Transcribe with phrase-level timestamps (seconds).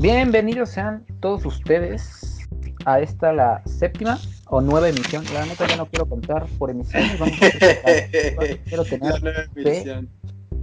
[0.00, 2.46] Bienvenidos sean todos ustedes
[2.84, 5.24] a esta la séptima o nueva emisión.
[5.34, 7.18] La neta ya no quiero contar por emisiones.
[7.18, 7.50] Vamos a
[8.64, 10.08] quiero tener fe.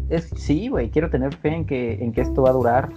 [0.10, 2.90] Es, sí, güey, quiero tener fe en que, en que esto va a durar.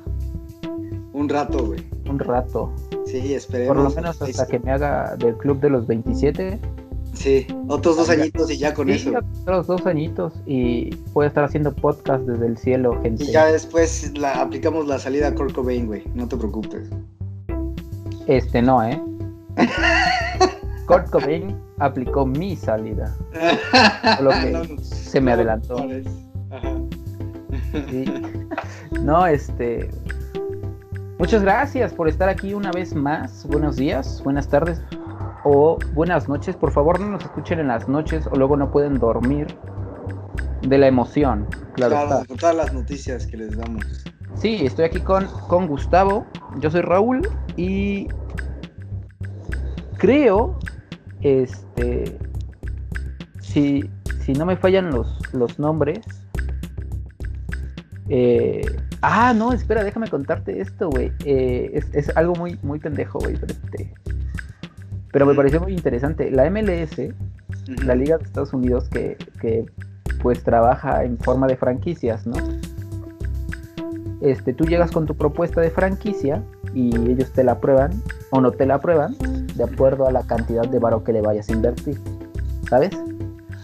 [1.12, 1.84] Un rato, güey.
[2.08, 2.72] Un rato.
[3.04, 3.74] Sí, esperemos.
[3.74, 6.60] Por lo menos hasta que me haga del club de los 27.
[7.14, 9.12] Sí, otros dos añitos y ya con eso.
[9.42, 13.24] Otros dos añitos y puedo estar haciendo podcast desde el cielo, gente.
[13.24, 16.04] Y ya después la, aplicamos la salida a Kurt Cobain, güey.
[16.14, 16.88] No te preocupes.
[18.26, 19.00] Este no, ¿eh?
[20.86, 23.16] Kurt Cobain aplicó mi salida.
[24.20, 25.86] Lo que se me adelantó.
[29.02, 29.90] No, este.
[31.18, 33.44] Muchas gracias por estar aquí una vez más.
[33.46, 34.80] Buenos días, buenas tardes
[35.44, 36.56] o buenas noches.
[36.56, 39.46] Por favor, no nos escuchen en las noches o luego no pueden dormir
[40.62, 41.46] de la emoción.
[41.74, 43.84] Claro, con todas las noticias que les damos.
[44.34, 46.26] Sí, estoy aquí con, con Gustavo.
[46.58, 48.08] Yo soy Raúl y
[49.96, 50.58] creo,
[51.20, 52.18] este,
[53.40, 53.88] si,
[54.20, 56.00] si no me fallan los, los nombres,
[58.08, 58.62] eh,
[59.02, 61.12] ah, no, espera, déjame contarte esto, güey.
[61.24, 63.92] Eh, es, es, algo muy, muy pendejo, güey, pero este,
[65.12, 66.30] pero me pareció muy interesante.
[66.30, 66.98] La MLS,
[67.84, 69.66] la Liga de Estados Unidos, que, que,
[70.22, 72.36] pues trabaja en forma de franquicias, ¿no?
[74.20, 76.42] Este, tú llegas con tu propuesta de franquicia
[76.74, 79.16] y ellos te la aprueban o no te la aprueban
[79.54, 82.00] de acuerdo a la cantidad de varo que le vayas a invertir,
[82.68, 82.90] ¿sabes?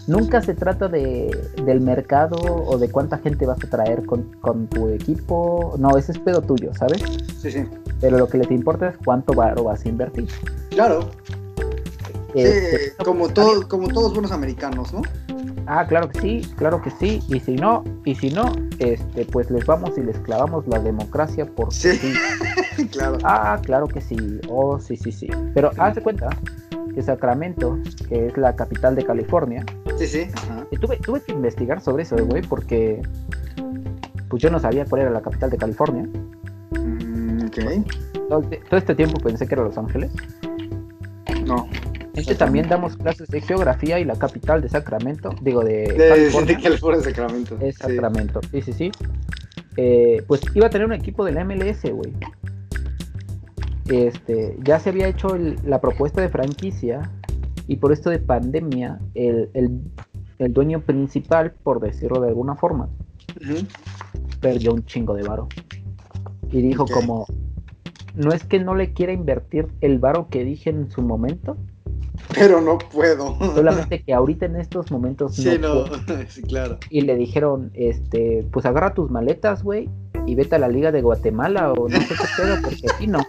[0.07, 4.67] Nunca se trata de, del mercado o de cuánta gente vas a traer con, con,
[4.67, 5.75] tu equipo.
[5.79, 7.01] No, ese es pedo tuyo, ¿sabes?
[7.41, 7.65] Sí, sí.
[7.99, 10.27] Pero lo que les importa es cuánto varo vas a invertir.
[10.69, 11.09] Claro.
[12.35, 15.01] Este, como, todo, como todos buenos americanos, ¿no?
[15.67, 17.21] Ah, claro que sí, claro que sí.
[17.27, 21.45] Y si no, y si no, este, pues les vamos y les clavamos la democracia
[21.45, 21.99] por sí.
[22.91, 23.17] claro.
[23.23, 24.17] Ah, claro que sí.
[24.49, 25.27] Oh, sí, sí, sí.
[25.53, 26.29] Pero haz de cuenta
[26.93, 29.65] que Sacramento, que es la capital de California.
[29.97, 30.27] Sí, sí.
[30.79, 33.01] Tuve, tuve que investigar sobre eso, güey, porque
[34.29, 36.07] pues yo no sabía cuál era la capital de California.
[36.71, 38.27] Mm, ok.
[38.29, 40.11] Todo, todo, este tiempo pensé que era Los Ángeles.
[41.45, 41.67] No.
[42.15, 46.55] Este también damos clases de geografía y la capital de Sacramento, digo de, de California.
[46.55, 47.57] De California, Sacramento.
[47.59, 48.91] Es Sacramento, sí, sí, sí.
[49.77, 52.13] Eh, pues iba a tener un equipo de la MLS, güey.
[53.89, 57.11] Este, ya se había hecho el, la propuesta de franquicia
[57.67, 59.81] y por esto de pandemia, el, el,
[60.39, 63.67] el dueño principal, por decirlo de alguna forma, uh -huh.
[64.39, 65.47] perdió un chingo de varo.
[66.51, 66.95] Y dijo okay.
[66.95, 67.25] como,
[68.15, 71.57] no es que no le quiera invertir el varo que dije en su momento,
[72.33, 73.37] pero no puedo.
[73.53, 75.95] Solamente que ahorita en estos momentos sí, no, no
[76.27, 76.77] sí, claro.
[76.89, 79.89] Y le dijeron, este, pues agarra tus maletas, güey,
[80.25, 83.19] y vete a la Liga de Guatemala o no sé qué pedo, porque aquí no.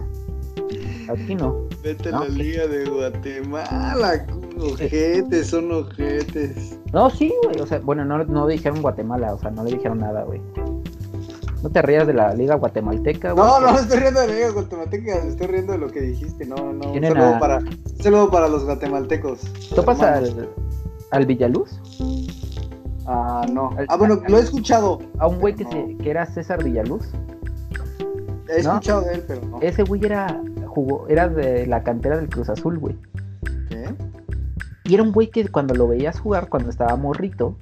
[1.09, 1.69] Aquí no.
[1.83, 4.27] Vete a la Liga de Guatemala,
[4.59, 6.78] ojetes, son ojetes.
[6.93, 10.00] No, sí, güey, o sea, bueno, no, no dijeron Guatemala, o sea, no le dijeron
[10.00, 10.41] nada, güey.
[11.66, 13.44] No te rías de la Liga Guatemalteca, güey.
[13.44, 16.00] No, no, no estoy riendo de la Liga Guatemalteca, me estoy riendo de lo que
[16.00, 16.47] dijiste.
[16.47, 16.93] No, no.
[16.93, 17.38] Un saludo, a...
[17.41, 19.41] para, un saludo para los guatemaltecos.
[19.75, 20.49] ¿Topas al,
[21.10, 21.81] al Villaluz?
[23.04, 23.71] Ah, no.
[23.77, 25.00] Al, ah, bueno, lo he escuchado.
[25.19, 25.99] A un güey que, no.
[25.99, 27.03] que era César Villaluz.
[28.48, 29.60] He escuchado de él, pero no.
[29.60, 32.97] Ese güey era, jugó, era de la cantera del Cruz Azul, güey.
[33.69, 33.93] ¿Qué?
[34.84, 37.56] Y era un güey que cuando lo veías jugar, cuando estaba morrito,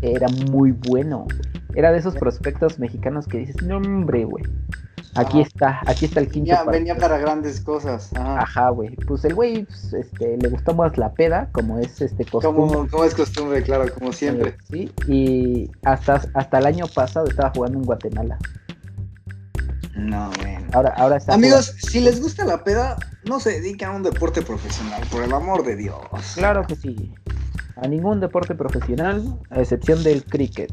[0.00, 4.44] era muy bueno, güey era de esos prospectos mexicanos que dices, no hombre, güey.
[5.16, 5.48] Aquí Ajá.
[5.48, 6.48] está, aquí está el quinto.
[6.48, 8.10] Ya, venía para grandes cosas.
[8.16, 8.96] Ajá, güey.
[8.96, 12.74] Pues el güey pues, este, le gustó más la peda, como es este costumbre.
[12.74, 14.50] Como, como es costumbre, claro, como siempre.
[14.50, 18.38] Eh, sí, y hasta, hasta el año pasado estaba jugando en Guatemala.
[19.94, 20.66] No, bueno.
[20.72, 21.88] Ahora, ahora está Amigos, jugando.
[21.88, 25.64] si les gusta la peda, no se dediquen a un deporte profesional, por el amor
[25.64, 26.00] de Dios.
[26.34, 27.14] Claro que sí.
[27.76, 30.72] A ningún deporte profesional, a excepción del cricket.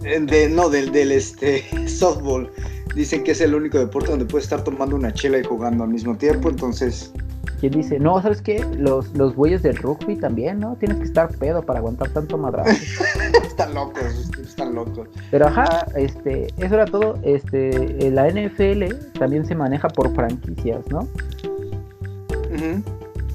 [0.00, 2.50] De, no, del, del este, softball.
[2.94, 5.90] Dicen que es el único deporte donde puedes estar tomando una chela y jugando al
[5.90, 7.12] mismo tiempo, entonces...
[7.60, 7.98] ¿Quién dice?
[8.00, 8.64] No, ¿sabes qué?
[8.78, 10.76] Los, los güeyes del rugby también, ¿no?
[10.76, 12.70] Tienes que estar pedo para aguantar tanto madrazo.
[13.46, 15.08] están locos, están locos.
[15.30, 17.18] Pero ajá, este, eso era todo.
[17.22, 21.00] Este, la NFL también se maneja por franquicias, ¿no?
[21.00, 22.82] Uh -huh.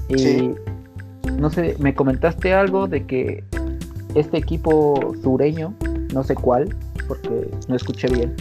[0.08, 0.54] Y sí.
[1.38, 3.44] no sé, me comentaste algo de que
[4.16, 5.72] este equipo sureño
[6.16, 6.74] no sé cuál,
[7.06, 8.34] porque no escuché bien.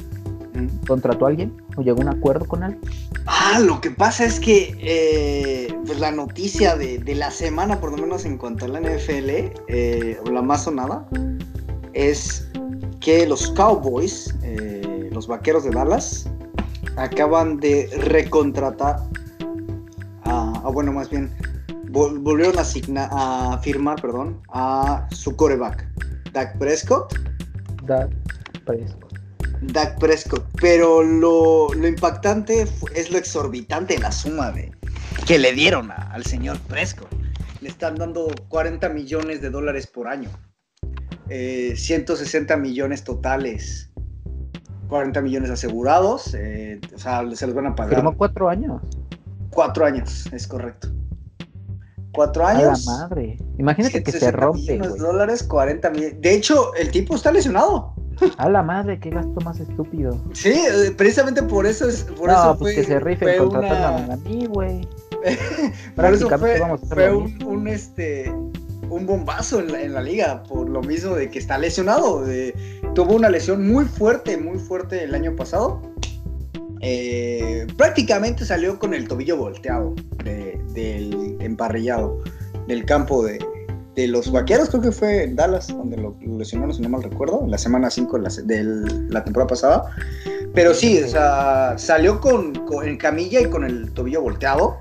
[0.87, 1.53] ¿Contrató a alguien?
[1.75, 2.77] ¿O llegó a un acuerdo con él?
[3.25, 7.91] Ah, lo que pasa es que eh, pues la noticia de, de, la semana, por
[7.91, 9.29] lo menos en cuanto a la NFL,
[9.67, 11.05] eh, o la más sonada,
[11.91, 12.47] es
[13.01, 16.29] que los Cowboys, eh, los vaqueros de Dallas,
[16.95, 18.99] acaban de recontratar
[20.23, 21.29] a, bueno, más bien,
[21.89, 25.85] volvieron a, a firmar, perdón, a su coreback,
[26.31, 27.34] Dak Prescott.
[27.85, 28.09] Dak
[28.65, 29.13] Prescott.
[29.61, 34.71] Dak Prescott, pero lo, impactante es lo exorbitante de la suma de,
[35.25, 37.09] que le dieron al señor Prescott.
[37.61, 40.29] Le están dando 40 millones de dólares por año.
[41.29, 43.91] 160 eh, millones totales.
[44.89, 46.35] 40 millones asegurados.
[46.35, 47.95] Eh, o sea, se los van a pagar.
[47.95, 48.81] Firmó cuatro años.
[49.49, 50.89] Cuatro años, es correcto.
[52.15, 52.87] Cuatro años.
[52.87, 53.37] A la madre.
[53.57, 54.73] Imagínate que se rompe.
[54.73, 56.21] Millones dólares, 40 millones.
[56.21, 57.93] De hecho, el tipo está lesionado.
[58.37, 60.17] A la madre, qué gasto más estúpido.
[60.33, 62.03] Sí, eh, precisamente por eso es.
[62.03, 64.87] Por eso pues fue, que se rife contratando a mí, güey.
[65.95, 68.31] por eso fue, fue un, un, este
[68.89, 72.23] un bombazo en la, liga por lo mismo de que está lesionado.
[72.93, 75.81] tuvo una lesión muy fuerte, muy fuerte el año pasado.
[76.87, 82.21] Eh, prácticamente salió con el tobillo volteado del emparrillado
[82.67, 83.39] del campo de,
[84.07, 87.49] los vaqueros, creo que fue en Dallas, donde lo, lesionaron, si no mal recuerdo, en
[87.49, 88.63] la semana 5 de
[89.09, 89.95] la, temporada pasada.
[90.53, 94.77] Pero sí, o sea, salió con, con camilla y con el tobillo volteado.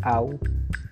[0.00, 0.38] Au.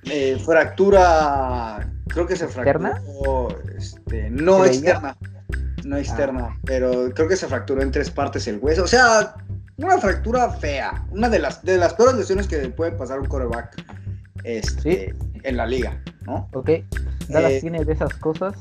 [0.05, 3.49] Eh, fractura, creo que se fracturó.
[3.79, 5.17] Este, no externa.
[5.85, 6.00] No ah.
[6.00, 8.85] externa, pero creo que se fracturó en tres partes el hueso.
[8.85, 9.35] O sea,
[9.82, 11.05] una fractura fea.
[11.11, 13.82] Una de las, de las peores lesiones que puede pasar un coreback
[14.44, 16.49] este, en la liga, ¿no?
[16.55, 16.71] Ok.
[17.29, 18.55] Dallas eh, tiene de esas cosas.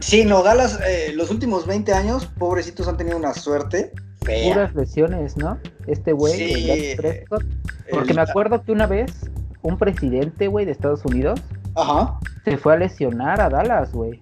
[0.00, 3.92] Sí, no, Dallas, eh, los últimos 20 años, pobrecitos han tenido una suerte
[4.22, 4.52] fea.
[4.52, 5.58] Puras lesiones, ¿no?
[5.86, 7.44] Este güey, sí, Prescott.
[7.90, 9.12] Porque me acuerdo que una vez
[9.62, 11.40] un presidente, güey, de Estados Unidos
[11.74, 12.18] Ajá.
[12.44, 14.18] se fue a lesionar a Dallas, güey.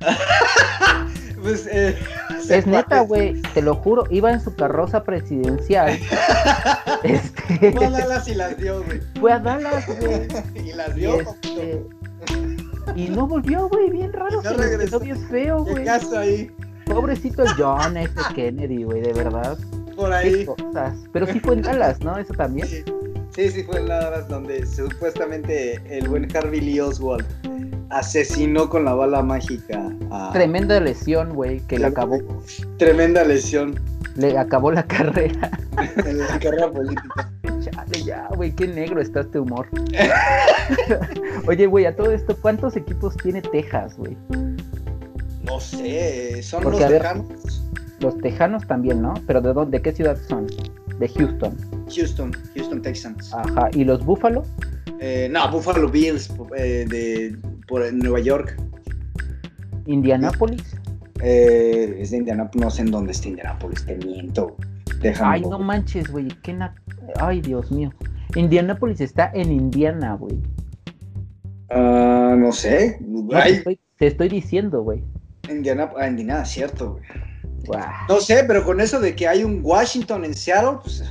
[1.46, 1.96] pues, eh,
[2.50, 5.98] es neta, güey, te lo juro, iba en su carroza presidencial.
[7.04, 7.72] este...
[7.72, 9.00] Fue a Dallas y las dio, güey.
[9.20, 10.26] Fue a Dallas, güey.
[10.66, 11.18] y las dio.
[11.18, 11.86] Y, este...
[12.96, 14.42] y no volvió, güey, bien raro.
[14.42, 14.98] No regresó.
[14.98, 15.76] bien feo, güey.
[15.76, 16.50] ¿Qué caso ahí?
[16.86, 18.12] Pobrecito el John F.
[18.34, 19.56] Kennedy, güey, de verdad.
[19.94, 20.46] Por ahí.
[21.12, 22.18] Pero sí fue en Dallas, ¿no?
[22.18, 22.66] Eso también.
[22.68, 22.84] Sí.
[23.34, 27.26] Sí, sí, fue en Dallas donde supuestamente el buen Harvey Lee Oswald
[27.90, 30.30] asesinó con la bala mágica a...
[30.32, 32.18] Tremenda lesión, güey, que le acabó.
[32.78, 33.78] Tremenda lesión.
[34.16, 35.50] Le acabó la carrera.
[35.96, 37.30] la carrera política.
[37.60, 39.68] Chale, ya, güey, qué negro está este humor.
[41.46, 44.16] Oye, güey, a todo esto, ¿cuántos equipos tiene Texas, güey?
[45.44, 47.62] No sé, son los tejanos.
[48.00, 49.14] Los tejanos también, ¿no?
[49.26, 49.78] Pero ¿de dónde?
[49.78, 50.46] ¿De qué ciudad son?
[50.98, 51.56] De Houston.
[51.94, 53.32] Houston, Houston Texans.
[53.32, 54.44] Ajá, ¿y los Buffalo?
[55.00, 58.56] Eh, no, Buffalo Bills eh, de por Nueva York.
[59.86, 60.76] ¿Indianapolis?
[61.22, 64.56] Eh, es de Indianapolis, no sé en dónde está Indianapolis, te miento.
[65.20, 66.28] Ay, no manches, güey.
[66.42, 66.56] Qué
[67.20, 67.92] Ay, Dios mío.
[68.34, 70.36] Indianapolis está en Indiana, güey.
[71.70, 72.98] Ah, no sé.
[73.98, 75.02] te, estoy, diciendo, güey.
[75.48, 77.80] Indiana, ah, Indiana, cierto, güey.
[78.08, 81.02] No sé, pero con eso de que hay un Washington en Seattle, pues.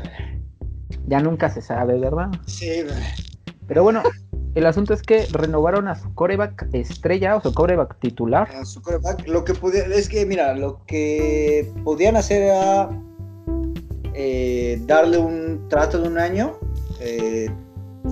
[1.08, 2.32] Ya nunca se sabe, ¿verdad?
[2.46, 2.96] Sí, güey.
[3.68, 4.04] Pero bueno,
[4.56, 8.50] el asunto es que renovaron a su coreback estrella o su coreback titular.
[8.56, 9.28] A su coreback.
[9.28, 12.90] Lo que podía, es que, mira, lo que podían hacer era
[14.14, 16.58] eh, darle un trato de un año,
[17.02, 17.50] eh,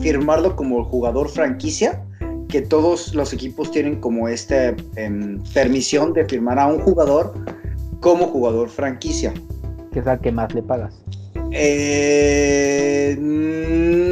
[0.01, 2.03] firmarlo como jugador franquicia,
[2.49, 7.33] que todos los equipos tienen como esta em, permisión de firmar a un jugador
[8.01, 9.33] como jugador franquicia.
[9.93, 11.03] Que es al que más le pagas.
[11.53, 13.17] Eh,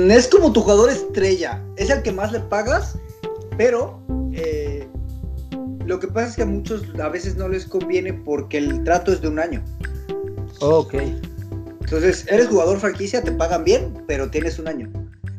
[0.09, 1.61] es como tu jugador estrella.
[1.77, 2.97] Es el que más le pagas,
[3.57, 3.99] pero
[4.33, 4.87] eh,
[5.85, 9.11] lo que pasa es que a muchos a veces no les conviene porque el trato
[9.11, 9.63] es de un año.
[10.59, 10.95] ok.
[11.81, 14.89] Entonces, eres jugador franquicia, te pagan bien, pero tienes un año.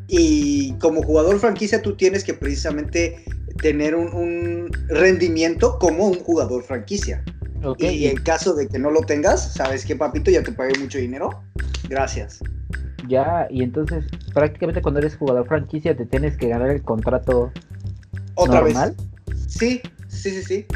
[0.06, 3.24] Y como jugador franquicia, tú tienes que precisamente
[3.62, 7.24] tener un rendimiento como un jugador franquicia.
[7.78, 10.30] Y en caso de que no lo tengas, ¿sabes qué, papito?
[10.30, 11.42] Ya te pagué mucho dinero.
[11.92, 12.40] Gracias.
[13.06, 17.52] Ya, y entonces prácticamente cuando eres jugador franquicia te tienes que ganar el contrato
[18.34, 18.96] otra normal?
[19.26, 19.46] vez.
[19.46, 20.66] Sí, sí, sí, sí.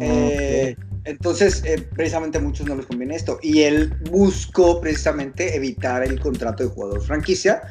[0.00, 3.38] Eh, entonces, eh, precisamente a muchos no les conviene esto.
[3.40, 7.62] Y él buscó precisamente evitar el contrato de jugador franquicia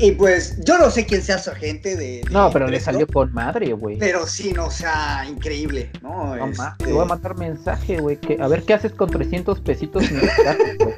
[0.00, 2.24] y pues yo no sé quién sea su agente de...
[2.32, 3.98] no, pero le salió con madre, güey.
[3.98, 6.34] Pero sí, no, o sea, increíble, ¿no?
[6.34, 6.86] no este...
[6.86, 8.16] Te voy a mandar mensaje, güey.
[8.16, 10.94] Que, a ver qué haces con 300 pesitos en güey.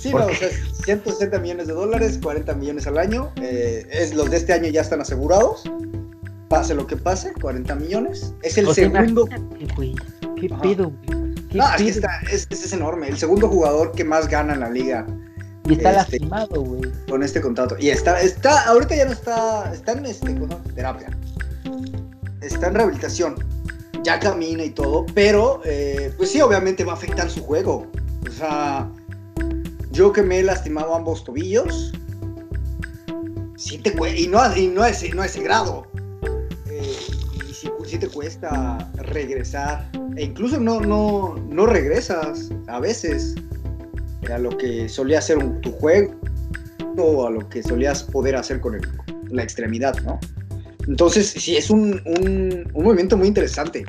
[0.00, 0.48] Sí, no, o sea,
[0.84, 3.30] 160 millones de dólares, 40 millones al año.
[3.42, 5.64] Eh, es, los de este año ya están asegurados.
[6.48, 8.32] Pase lo que pase, 40 millones.
[8.42, 9.28] Es el segundo.
[9.28, 11.34] ¿Qué pedo, güey?
[11.52, 12.00] No, es
[12.48, 13.08] que es, enorme.
[13.08, 15.06] El segundo jugador que más gana en la liga.
[15.66, 16.90] Y está este, lastimado, güey.
[17.06, 17.76] Con este contrato.
[17.78, 20.34] Y está, está, ahorita ya no está, está en este,
[20.74, 21.10] terapia.
[22.40, 23.34] Está en rehabilitación.
[24.02, 27.86] Ya camina y todo, pero eh, pues sí, obviamente va a afectar su juego.
[28.26, 28.88] O sea,
[29.90, 31.92] yo que me he lastimado ambos tobillos,
[33.56, 35.86] sí te y no, y no, es, no ese grado.
[36.66, 36.96] Eh,
[37.48, 39.90] y sí, te cuesta regresar.
[40.16, 43.34] E incluso no, no, no regresas a veces
[44.32, 46.14] a lo que solía ser tu juego
[46.96, 48.78] o a lo que solías poder hacer con
[49.30, 50.18] la extremidad, ¿no?
[50.86, 53.84] Entonces, sí, es un, un, movimiento muy interesante.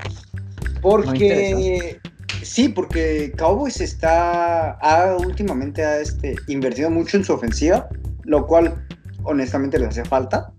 [0.82, 2.00] Porque,
[2.42, 7.90] sí, porque Cowboys está, ha, últimamente ha este, invertido mucho en su ofensiva,
[8.24, 8.86] lo cual
[9.24, 10.54] honestamente les hace falta.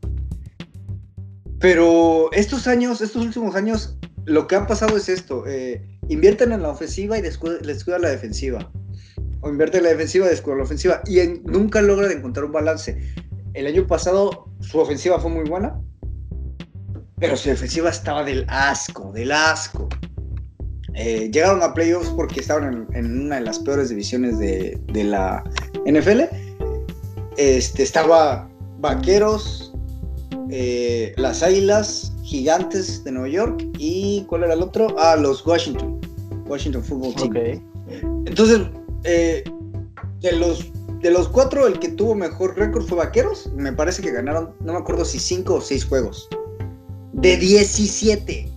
[1.58, 5.44] Pero estos años, estos últimos años, lo que ha pasado es esto.
[5.46, 8.70] Eh, invierten en la ofensiva y les cuida la defensiva.
[9.40, 11.02] O invierten en la defensiva y descuidan la ofensiva.
[11.06, 12.98] Y nunca logran encontrar un balance.
[13.54, 15.80] El año pasado su ofensiva fue muy buena.
[17.18, 19.88] Pero su defensiva estaba del asco, del asco.
[20.94, 25.42] Eh, llegaron a playoffs porque estaban en, una de las peores divisiones de, de la
[25.86, 26.22] NFL.
[27.36, 29.72] Este, estaba Vaqueros,
[30.50, 34.94] eh, las Águilas, Gigantes de Nueva York y ¿cuál era el otro?
[34.98, 36.00] Ah, los Washington,
[36.46, 37.62] Washington Football Team.
[38.26, 38.60] Entonces,
[39.04, 39.44] eh,
[40.20, 40.70] de los
[41.00, 43.50] de los cuatro, el que tuvo mejor récord fue Vaqueros.
[43.56, 46.28] Me parece que ganaron, no me acuerdo si cinco o seis juegos.
[47.12, 48.51] De 17.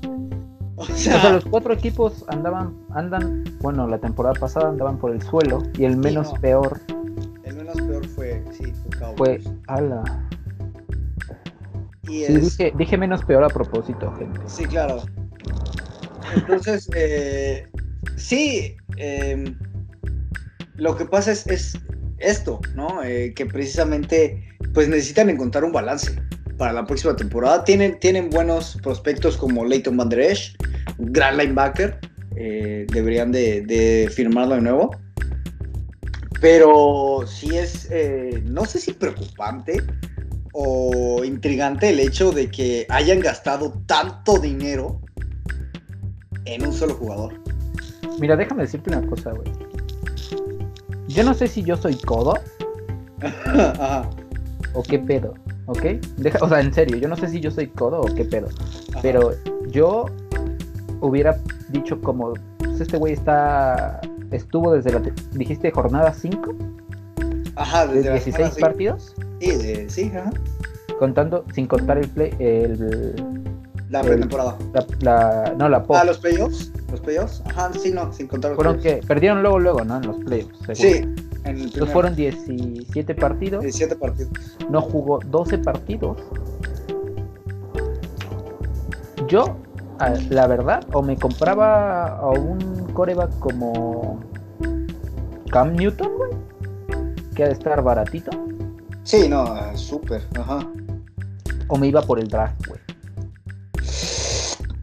[0.78, 5.64] O sea, los cuatro equipos andaban, andan, bueno, la temporada pasada andaban por el suelo
[5.78, 6.82] y el menos peor.
[7.44, 8.74] El menos peor fue, sí,
[9.16, 10.04] fue ala.
[12.08, 14.40] Y dije, menos peor a propósito, gente.
[14.48, 15.02] Sí, claro.
[16.36, 17.68] Entonces, eh,
[18.18, 19.58] sí, em,
[20.76, 21.80] lo que pasa es,
[22.18, 23.04] esto, ¿no?
[23.04, 26.16] Eh, que precisamente, pues necesitan encontrar un balance
[26.58, 27.64] para la próxima temporada.
[27.64, 30.56] Tienen, tienen buenos prospectos como Leighton Van Der Esch,
[30.98, 32.00] gran linebacker.
[32.36, 34.92] Eh, deberían de, de firmarlo de nuevo.
[36.42, 39.82] Pero sí es, eh, no sé si preocupante
[40.54, 45.02] o intrigante el hecho de que hayan gastado tanto dinero
[46.46, 47.34] en un solo jugador.
[48.20, 49.52] Mira, déjame decirte una cosa, güey.
[51.08, 52.36] Yo no sé si yo soy codo.
[54.74, 55.34] o qué pedo,
[55.66, 55.86] ¿ok?
[56.42, 58.48] o sea, en serio, yo no sé si yo soy codo o qué pedo.
[59.02, 59.32] Pero
[59.68, 60.06] yo
[61.02, 66.56] hubiera dicho como, pues este güey está estuvo desde la, dijiste, jornada 5.
[67.56, 69.16] Ajá, desde 16 partidos.
[69.40, 70.32] Sí, sí, ajá.
[71.00, 73.16] Contando, sin contar el play, el,
[73.90, 74.58] la pretemporada.
[75.02, 76.72] La, no, la Ah, los playoffs.
[76.92, 77.42] Los playoffs.
[77.46, 79.98] Ajá, sí, no, sin contar los Fueron que perdieron luego, luego, ¿no?
[79.98, 80.58] En los playoffs.
[80.74, 81.06] Sí.
[81.46, 83.62] En el fueron 17 partidos.
[83.62, 84.32] 17 partidos.
[84.70, 86.18] No jugó 12 partidos.
[89.28, 89.56] Yo
[90.30, 94.20] la verdad, o me compraba a un coreback como
[95.52, 96.32] Cam Newton, güey,
[97.34, 98.32] que ha de estar baratito.
[99.04, 100.68] Sí, no, súper, ajá.
[101.68, 102.80] O me iba por el draft, güey.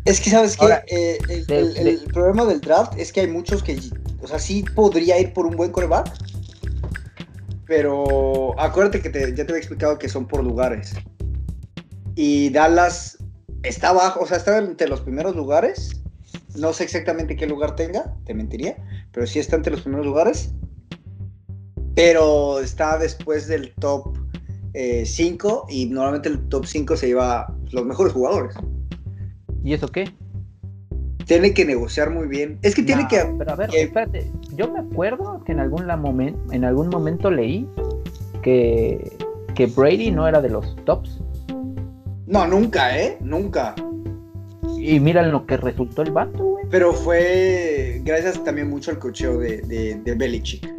[0.05, 3.79] Es que, ¿sabes que eh, el, problema del draft es que hay muchos que,
[4.21, 6.13] o sea, sí podría ir por un buen coreback,
[7.67, 10.95] pero acuérdate que ya te había explicado que son por lugares.
[12.15, 13.19] Y Dallas
[13.63, 16.03] está abajo, o sea, está entre los primeros lugares.
[16.57, 18.77] No sé exactamente qué lugar tenga, te mentiría,
[19.13, 20.53] pero sí está entre los primeros lugares.
[21.95, 24.17] Pero está después del top
[24.75, 28.55] 5 eh, y normalmente el top 5 se lleva los mejores jugadores.
[29.65, 30.13] ¿Y eso qué?
[31.27, 32.59] Tiene que negociar muy bien.
[32.63, 33.25] Es que tiene que.
[33.39, 34.31] Pero a ver, espérate.
[34.55, 35.87] Yo me acuerdo que en algún,
[36.51, 37.69] en algún momento leí
[38.43, 39.17] que,
[39.55, 41.21] que Brady no era de los tops.
[42.27, 43.19] No, nunca, ¿eh?
[43.21, 43.75] Nunca.
[44.79, 46.65] Y mira lo que resultó el vato, güey.
[46.71, 50.73] Pero fue gracias también mucho al cocheo de, de, de Belichick.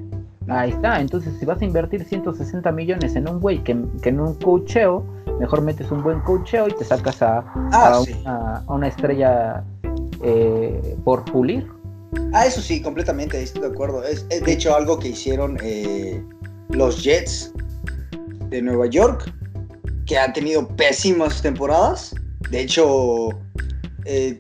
[0.50, 4.34] Ahí está, entonces si vas a invertir 160 millones en un güey que, en un
[4.36, 5.06] cocheo,
[5.40, 9.64] mejor metes un buen cocheo y te sacas a, ah, una estrella
[10.24, 11.68] eh, por pulir.
[12.34, 14.04] Ah, eso sí, completamente, estoy de acuerdo.
[14.04, 16.24] Es, de hecho algo que hicieron eh,
[16.70, 17.52] los Jets
[18.50, 19.32] de Nueva York
[20.06, 22.16] que han tenido pésimas temporadas.
[22.50, 23.30] De hecho,
[24.06, 24.40] eh,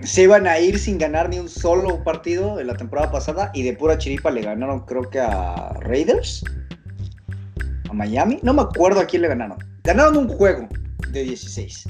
[0.00, 3.62] se iban a ir sin ganar ni un solo partido en la temporada pasada y
[3.62, 6.42] de pura chiripa le ganaron creo que a Raiders,
[7.88, 9.58] a Miami, no me acuerdo a quién le ganaron.
[9.84, 10.68] Ganaron un juego
[11.12, 11.84] de 16.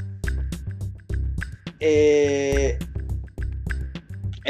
[1.80, 2.78] Eh,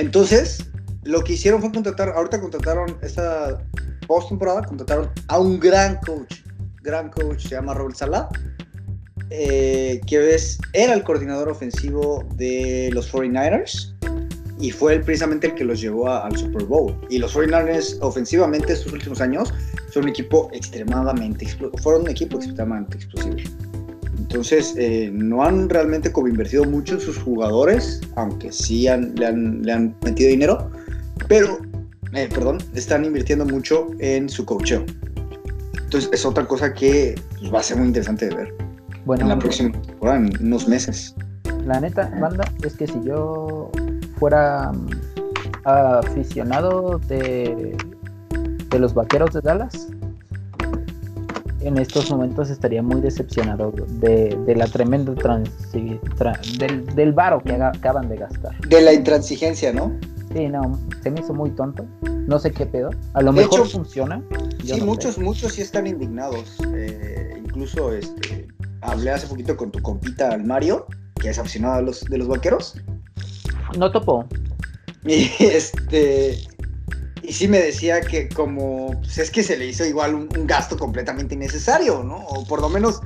[0.00, 0.66] entonces,
[1.04, 3.62] lo que hicieron fue contratar, ahorita contrataron esta
[4.06, 6.36] post-temporada, contrataron a un gran coach,
[6.82, 8.28] gran coach, se llama Robert Salah,
[9.30, 13.94] eh, que es, era el coordinador ofensivo de los 49ers
[14.58, 16.94] y fue él precisamente el que los llevó al Super Bowl.
[17.08, 19.52] Y los 49ers ofensivamente estos últimos años
[19.90, 21.46] son un equipo extremadamente,
[21.82, 23.36] fueron un equipo extremadamente explosivo.
[24.30, 28.90] Entonces, eh, no han realmente como invertido mucho en sus jugadores, aunque sí le,
[29.26, 30.70] han, le, han, metido dinero,
[31.26, 31.58] pero,
[32.12, 34.84] eh, perdón, están invirtiendo mucho en su coacheo.
[35.82, 38.54] Entonces, es otra cosa que pues, va a ser muy interesante de ver
[39.04, 41.16] bueno, en la próxima temporada, en unos meses.
[41.66, 43.72] La neta, banda, es que si yo
[44.20, 44.88] fuera mm,
[45.64, 47.76] aficionado de,
[48.70, 49.88] de los vaqueros de Dallas,
[51.60, 55.12] en estos momentos estaría muy decepcionado de, la tremenda
[56.58, 58.58] del, del varo que acaban de gastar.
[58.68, 59.92] De la intransigencia, ¿no?
[60.34, 61.84] Sí, no, se me hizo muy tonto.
[62.26, 62.90] No sé qué pedo.
[63.14, 64.22] A lo mejor funciona.
[64.64, 66.56] Sí, muchos, muchos sí están indignados.
[66.74, 68.46] Eh, incluso este,
[68.80, 70.86] hablé hace poquito con tu compita, Mario,
[71.16, 72.76] que es aficionado de los, de los vaqueros.
[73.76, 74.26] No topo.
[75.02, 76.38] Y este
[77.22, 80.76] y sí me decía que como, pues es que se le hizo igual un, gasto
[80.76, 82.16] completamente innecesario, ¿no?
[82.26, 83.00] O por lo menos,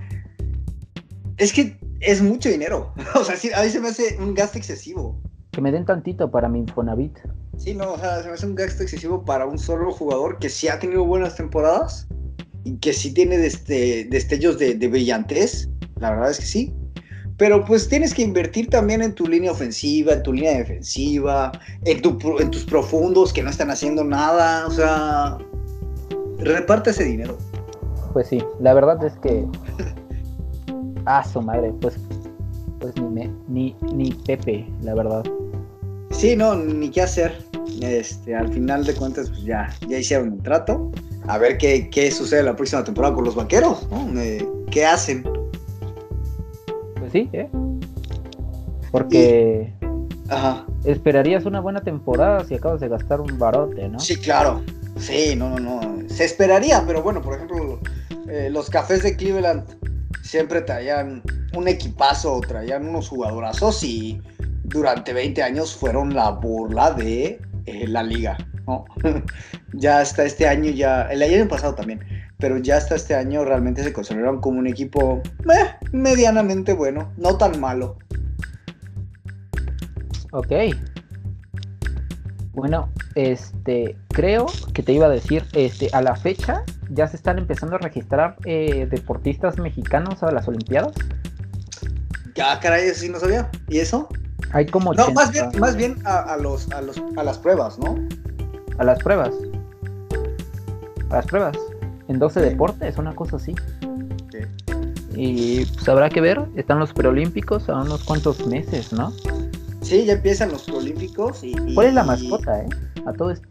[1.36, 2.92] es que es mucho dinero.
[3.14, 5.20] o sea, sí, a mí se me hace un gasto excesivo.
[5.50, 7.18] Que me den tantito para mi Infonavit.
[7.58, 10.48] Sí, no, o sea, se me hace un gasto excesivo para un solo jugador que
[10.48, 12.08] sí ha tenido buenas temporadas
[12.64, 15.68] y que sí tiene este, destellos de, de brillantez.
[16.00, 16.74] La verdad es que sí.
[17.36, 21.50] Pero pues tienes que invertir también en tu línea ofensiva, en tu línea defensiva,
[21.84, 24.66] en, en tus profundos que no están haciendo nada.
[24.66, 25.38] O sea,
[26.38, 27.36] reparte ese dinero.
[28.12, 29.44] Pues sí, la verdad es que.
[31.06, 31.96] ah, su madre, pues.
[32.78, 35.24] Pues ni, ni, ni Pepe, la verdad.
[36.10, 37.36] Sí, no, ni qué hacer.
[37.80, 40.92] Este, al final de cuentas, pues ya, ya hicieron un trato.
[41.26, 44.20] A ver qué, qué sucede la próxima temporada con los vaqueros, ¿no?
[44.20, 45.24] Eh, ¿Qué hacen?
[47.14, 47.48] Sí, ¿eh?
[48.90, 49.72] Porque
[50.84, 54.00] esperarías una buena temporada si acabas de gastar un barote, ¿no?
[54.00, 54.62] Sí, claro.
[54.98, 56.08] Sí, no, no, no.
[56.08, 57.80] Se esperaría, pero bueno, por ejemplo,
[58.28, 59.64] eh, los cafés de Cleveland
[60.22, 61.22] siempre traían
[61.56, 64.20] un equipazo, traían unos jugadorazos y
[64.64, 68.86] durante 20 años fueron la burla de eh, la liga, ¿no?
[69.72, 72.00] ya hasta este año, ya, el año pasado también,
[72.38, 77.36] pero ya hasta este año realmente se consideraron como un equipo eh, medianamente bueno, no
[77.36, 77.96] tan malo.
[80.32, 80.52] Ok.
[82.52, 87.38] Bueno, este, creo que te iba a decir, este, a la fecha ya se están
[87.38, 90.92] empezando a registrar eh, deportistas mexicanos a las Olimpiadas.
[92.34, 93.48] Ya, caray, eso sí no sabía.
[93.68, 94.08] ¿Y eso?
[94.52, 97.96] Hay como No, más bien, más bien a, los, a, los, a las pruebas, ¿no?
[98.78, 99.32] A las pruebas.
[101.10, 101.56] A las pruebas
[102.08, 103.54] en 12 deportes, una cosa así.
[105.16, 109.12] Y pues habrá que ver, están los preolímpicos a unos cuantos meses, ¿no?
[109.82, 112.68] Sí, ya empiezan los preolímpicos y, ¿Cuál es la mascota, eh?
[113.06, 113.48] A todo esto.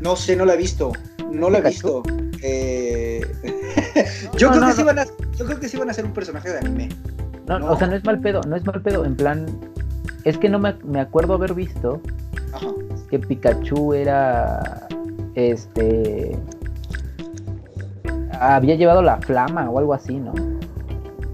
[0.00, 0.92] No sé, no la he visto.
[1.30, 2.02] No la he visto.
[2.42, 3.20] Eh,
[4.36, 5.04] yo, creo que sí van a,
[5.36, 6.88] yo creo que sí van a ser un personaje de anime.
[7.46, 9.04] No, o sea, no es mal pedo, no es mal pedo.
[9.04, 9.46] En plan,
[10.24, 12.00] es que no me, me acuerdo haber visto
[13.10, 14.88] que Pikachu era
[15.34, 16.36] este
[18.38, 20.32] había llevado la flama o algo así, ¿no?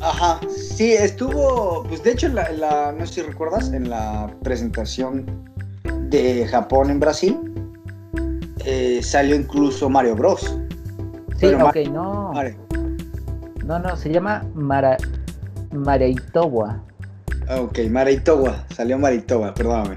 [0.01, 5.25] Ajá, sí, estuvo, pues de hecho, en la, no sé si recuerdas, en la presentación
[6.11, 7.39] de Japón en Brasil,
[8.67, 10.59] eh, salió incluso Mario Bros.
[11.39, 12.33] Sí, ok, no.
[13.65, 14.99] No, no, se llama Mara,
[15.73, 16.83] Mareitowa.
[17.59, 19.97] Ok, Mareitowa, salió Mareitowa, perdóname.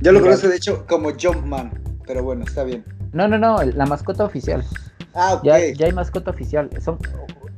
[0.00, 1.72] Yo lo conozco de hecho como Jumpman,
[2.06, 2.84] pero bueno, está bien.
[3.12, 4.62] No, no, no, la mascota oficial.
[5.20, 6.70] Ah, ya, hay mascota oficial.
[6.80, 6.96] Son...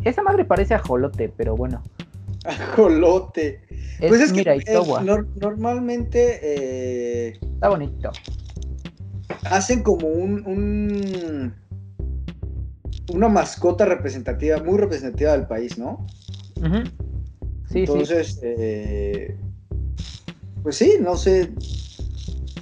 [0.05, 1.83] Esa madre parece ajolote, pero bueno.
[2.45, 3.61] Ajolote.
[4.01, 4.81] pues es que eh,
[5.37, 6.41] normalmente.
[6.43, 8.11] Eh, Está bonito.
[9.45, 11.55] Hacen como un,
[13.13, 16.07] Una mascota representativa, muy representativa del país, ¿no?
[17.71, 19.37] Sí, Entonces, eh,
[20.63, 21.53] pues sí, no sé.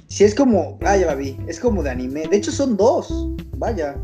[0.07, 0.77] Si es como.
[0.81, 1.37] Ah, ya la vi.
[1.47, 2.27] Es como de anime.
[2.27, 3.29] De hecho, son dos.
[3.57, 3.95] Vaya.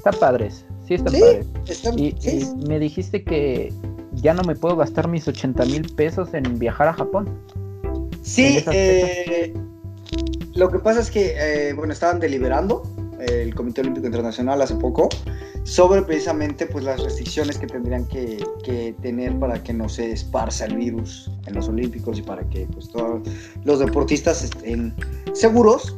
[0.00, 1.46] Están padres, sí están padres.
[1.94, 3.70] y, me dijiste que
[4.14, 7.28] ya no me puedo gastar mis 80 mil pesos en viajar a Japón.
[8.22, 9.52] Sí, eh,
[10.54, 12.82] lo que pasa es que, eh, bueno, estaban deliberando
[13.18, 15.10] el Comité Olímpico Internacional hace poco
[15.64, 18.42] sobre precisamente pues las restricciones que tendrían que,
[19.02, 22.88] tener para que no se esparza el virus en los Olímpicos y para que pues
[22.88, 23.20] todos
[23.64, 24.94] los deportistas estén
[25.34, 25.94] seguros.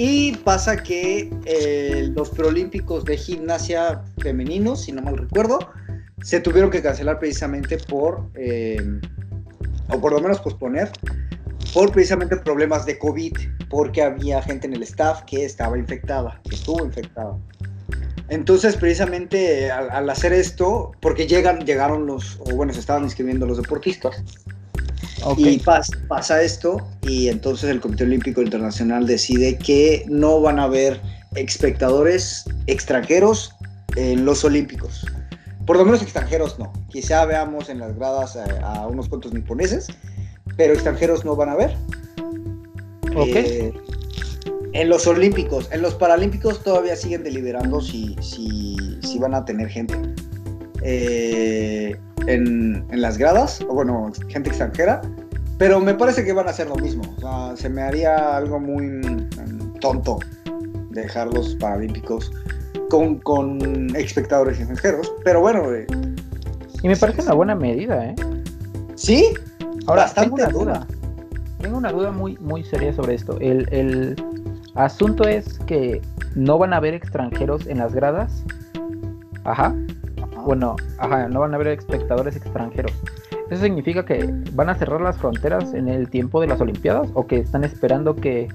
[0.00, 5.58] Y pasa que eh, los preolímpicos de gimnasia femeninos, si no mal recuerdo,
[6.22, 8.80] se tuvieron que cancelar precisamente por, eh,
[9.88, 10.88] o por lo menos posponer,
[11.74, 13.32] por precisamente problemas de COVID,
[13.68, 17.36] porque había gente en el staff que estaba infectada, que estuvo infectada.
[18.28, 23.56] Entonces, precisamente al, hacer esto, porque llegan, llegaron los, o bueno, se estaban inscribiendo los
[23.56, 24.22] deportistas,
[25.36, 25.60] y
[26.08, 31.00] pasa esto, y entonces el Comité Olímpico Internacional decide que no van a haber
[31.34, 33.54] espectadores extranjeros
[33.96, 35.04] en los Olímpicos.
[35.66, 36.72] Por lo menos extranjeros no.
[36.88, 39.88] Quizá veamos en las gradas a, unos cuantos niponeses,
[40.56, 41.76] pero extranjeros no van a ver.
[43.14, 43.34] Ok.
[43.34, 43.74] Eh,
[44.72, 49.94] en los Olímpicos, en los Paralímpicos todavía siguen deliberando si, si, van a tener gente
[50.82, 55.00] eh, en, las gradas, o bueno, gente extranjera,
[55.58, 57.02] pero me parece que van a hacer lo mismo.
[57.16, 60.18] O sea, se me haría algo muy mm, tonto
[60.90, 62.32] dejar los Paralímpicos
[62.90, 65.72] con, con espectadores extranjeros, pero bueno.
[65.72, 65.86] Eh,
[66.82, 68.14] y me parece una buena medida, ¿eh?
[68.94, 69.26] Sí,
[69.86, 70.86] ahora tengo una duda.
[71.60, 73.36] Tengo una duda muy, muy seria sobre esto.
[73.40, 74.16] El, el,
[74.74, 76.00] Asunto es que
[76.36, 78.44] no van a haber extranjeros en las gradas.
[79.42, 79.74] Ajá.
[80.48, 82.90] Bueno, ajá, no van a haber espectadores extranjeros.
[83.50, 87.10] ¿Eso significa que van a cerrar las fronteras en el tiempo de las Olimpiadas?
[87.12, 88.48] ¿O que están esperando que,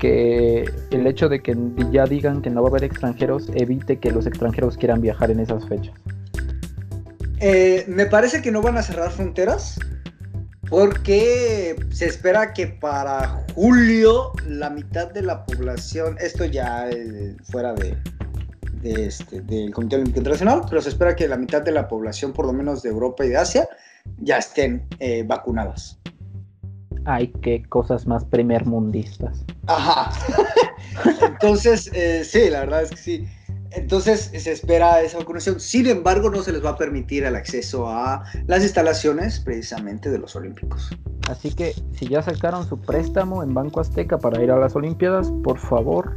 [0.00, 1.56] que el hecho de que
[1.92, 5.38] ya digan que no va a haber extranjeros evite que los extranjeros quieran viajar en
[5.38, 5.94] esas fechas?
[7.38, 9.78] Eh, me parece que no van a cerrar fronteras
[10.68, 17.74] porque se espera que para julio la mitad de la población, esto ya eh, fuera
[17.74, 17.96] de,
[18.82, 22.46] este, del Comité Olímpico Internacional, pero se espera que la mitad de la población, por
[22.46, 23.68] lo menos de Europa y de Asia,
[24.18, 25.98] ya estén eh, vacunadas.
[27.04, 29.44] Ay, qué cosas más primermundistas.
[29.66, 30.12] Ajá.
[31.22, 33.28] Entonces, eh, sí, la verdad es que sí.
[33.74, 35.58] Entonces se espera esa vacunación.
[35.58, 40.18] Sin embargo, no se les va a permitir el acceso a las instalaciones precisamente de
[40.18, 40.90] los Olímpicos.
[41.30, 45.32] Así que si ya sacaron su préstamo en Banco Azteca para ir a las Olimpiadas,
[45.42, 46.14] por favor.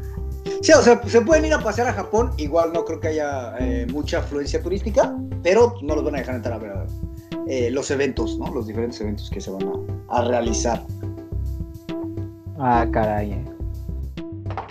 [0.66, 2.32] Sí, o sea, se pueden ir a pasear a Japón.
[2.38, 6.34] Igual no creo que haya eh, mucha afluencia turística, pero no los van a dejar
[6.34, 6.74] entrar a ver
[7.48, 8.52] eh, los eventos, ¿no?
[8.52, 9.62] Los diferentes eventos que se van
[10.10, 10.82] a, a realizar.
[12.58, 13.34] Ah, caray.
[13.34, 13.46] Eh.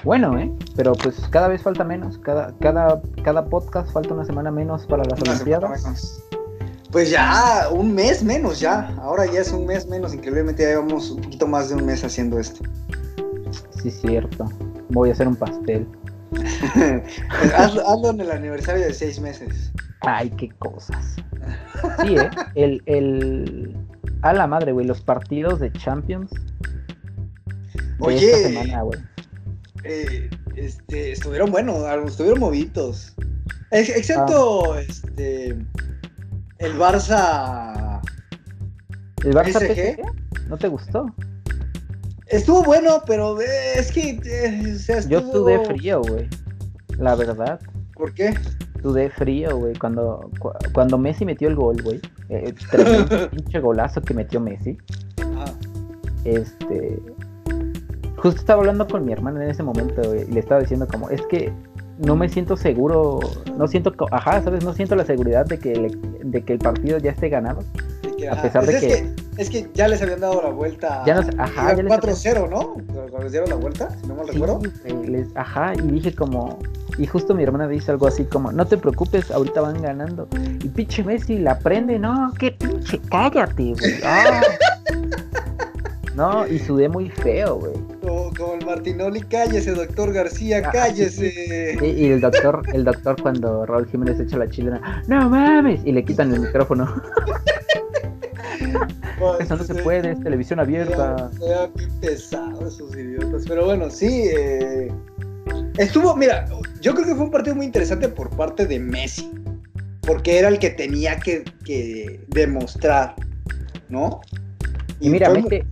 [0.03, 0.53] Bueno, ¿eh?
[0.75, 2.19] Pero pues cada vez falta menos.
[2.19, 6.21] Cada, cada, cada podcast falta una semana menos para las Olimpiadas.
[6.91, 8.93] Pues ya, un mes menos ya.
[9.01, 10.13] Ahora ya es un mes menos.
[10.13, 12.65] Increíblemente ya llevamos un poquito más de un mes haciendo esto.
[13.81, 14.49] Sí, cierto.
[14.91, 15.87] Voy a hacer un pastel.
[17.57, 19.73] hazlo, en el aniversario de seis meses.
[20.01, 21.17] Ay, qué cosas.
[22.03, 22.31] Sí, ¿eh?
[22.55, 23.77] El, el...
[24.23, 24.87] A la madre, güey.
[24.87, 26.31] Los partidos de Champions.
[27.99, 28.33] Oye.
[28.33, 28.99] esta semana, güey
[29.85, 33.15] eh, este, estuvieron buenos, estuvieron movitos.
[33.71, 34.81] excepto ah.
[34.81, 35.51] este
[36.59, 38.01] el Barça.
[39.23, 40.49] ¿El Barça PSG?
[40.49, 41.15] ¿No te gustó?
[42.27, 44.77] Estuvo bueno, pero eh, es que eh,
[45.09, 46.29] Yo sudé frío, güey.
[46.99, 47.61] La verdad.
[47.95, 48.35] ¿Por qué?
[48.83, 49.75] Sudé frío, güey.
[49.75, 50.31] Cuando,
[50.73, 52.01] cuando Messi metió el gol, güey.
[52.29, 54.77] Eh, el pinche golazo que metió Messi.
[56.25, 56.99] Este
[58.25, 61.21] justo estaba hablando con mi hermana en ese momento y le estaba diciendo como, es
[61.27, 61.53] que
[61.99, 63.21] no me siento seguro,
[63.59, 64.65] no siento, ajá, ¿sabes?
[64.65, 67.61] No siento la seguridad de que, de que el partido ya esté ganado.
[68.31, 71.03] a pesar de que, Es que ya les habían dado la vuelta.
[71.07, 72.75] Ya ajá, 4-0, ¿no?
[72.93, 74.61] Cuando les dieron la vuelta, si no mal recuerdo.
[75.35, 76.59] ajá, y dije como,
[76.99, 80.29] y justo mi hermana dice algo así como, no te preocupes, ahorita van ganando.
[80.63, 83.95] Y pinche Messi la prende, no, qué pinche, cállate, güey.
[84.05, 84.41] Ah.
[86.15, 87.95] no, y sudé muy feo, güey
[88.37, 91.79] como el Martinoli, cállese, doctor García, ah, cállese.
[91.83, 96.05] y el doctor, el doctor cuando Raúl Jiménez echa la chilena, no mames, y le
[96.05, 97.03] quitan el micrófono.
[99.41, 101.31] Eso no se puede, es televisión abierta.
[101.39, 103.45] Sea bien pesado esos idiotas.
[103.47, 104.29] Pero bueno, sí.
[104.37, 104.93] Eh,
[105.79, 106.47] estuvo, mira,
[106.81, 109.31] yo creo que fue un partido muy interesante por parte de Messi.
[110.03, 111.45] Porque era el que tenía que,
[112.29, 113.15] demostrar,
[113.89, 114.21] ¿no?
[115.01, 115.67] Y, mira, mete,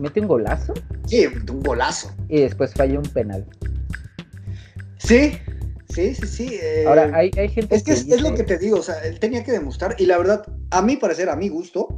[0.00, 0.74] mete un golazo.
[1.06, 2.12] Sí, un golazo.
[2.28, 3.46] Y después falla un penal.
[4.98, 5.38] Sí,
[5.88, 6.58] sí, sí, sí.
[6.60, 9.44] Eh, Ahora, hay, gente es que, es, lo que te digo, o sea, él tenía
[9.44, 11.88] que demostrar, y la verdad, a mi parecer, a mi gusto,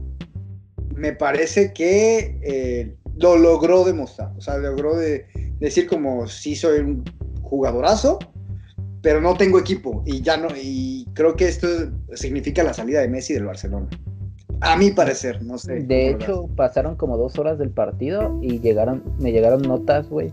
[0.94, 4.33] me parece que eh, lo logró demostrar.
[4.37, 5.26] O sea, logró de,
[5.59, 7.04] decir como, sí soy un
[7.42, 8.18] jugadorazo,
[9.02, 11.68] pero no tengo equipo y ya no, y creo que esto
[12.14, 13.88] significa la salida de Messi del Barcelona.
[14.61, 15.80] A mi parecer, no sé.
[15.80, 20.33] De hecho, pasaron como dos horas del partido y llegaron, me llegaron notas, güey,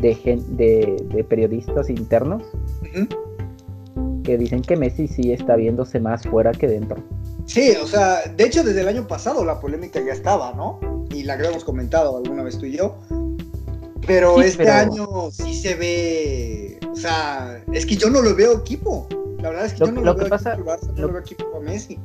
[0.00, 0.16] de,
[0.48, 2.42] de, de periodistas internos
[4.24, 6.96] que dicen que Messi sí está viéndose más fuera que dentro.
[7.46, 10.80] Sí, o sea, de hecho desde el año pasado la polémica ya estaba, ¿no?
[11.10, 12.96] Y la habíamos comentado alguna vez tú y yo.
[14.06, 19.06] Pero este año sí se ve, o sea, es que yo no lo veo equipo.
[19.40, 21.98] La verdad es que yo no lo, veo pasa, equipo, lo, veo equipo a Messi.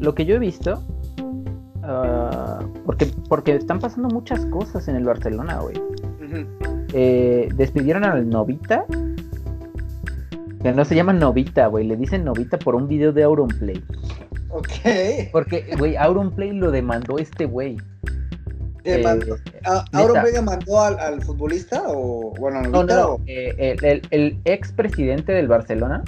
[0.00, 0.82] Lo que yo he visto,
[1.82, 5.80] ah, porque, porque están pasando muchas cosas en el Barcelona, güey.
[6.92, 8.84] Eh, despidieron al Novita,
[10.62, 13.82] que no se llama Novita, güey, le dicen Novita por un video de Auronplay.
[14.54, 15.32] Ok.
[15.32, 17.76] Porque, güey, Auronplay lo demandó este güey.
[18.84, 19.62] Demandó, eh,
[19.92, 26.04] ¿Auronplay demandó al, futbolista o, bueno, no, no, eh, el, el, ex presidente del Barcelona.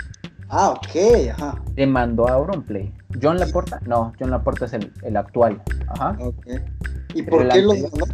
[0.49, 1.61] Ah, ok, ajá.
[1.75, 2.93] Demandó a Auronplay.
[3.21, 3.81] ¿John Laporta?
[3.87, 5.61] No, John Laporta es el, el actual.
[5.89, 6.17] Ajá.
[6.21, 6.47] Ok.
[7.15, 8.07] ¿Y por qué lo demandó?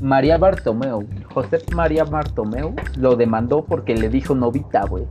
[0.00, 5.04] María Bartomeu, José María Bartomeu lo demandó porque le dijo novita, güey.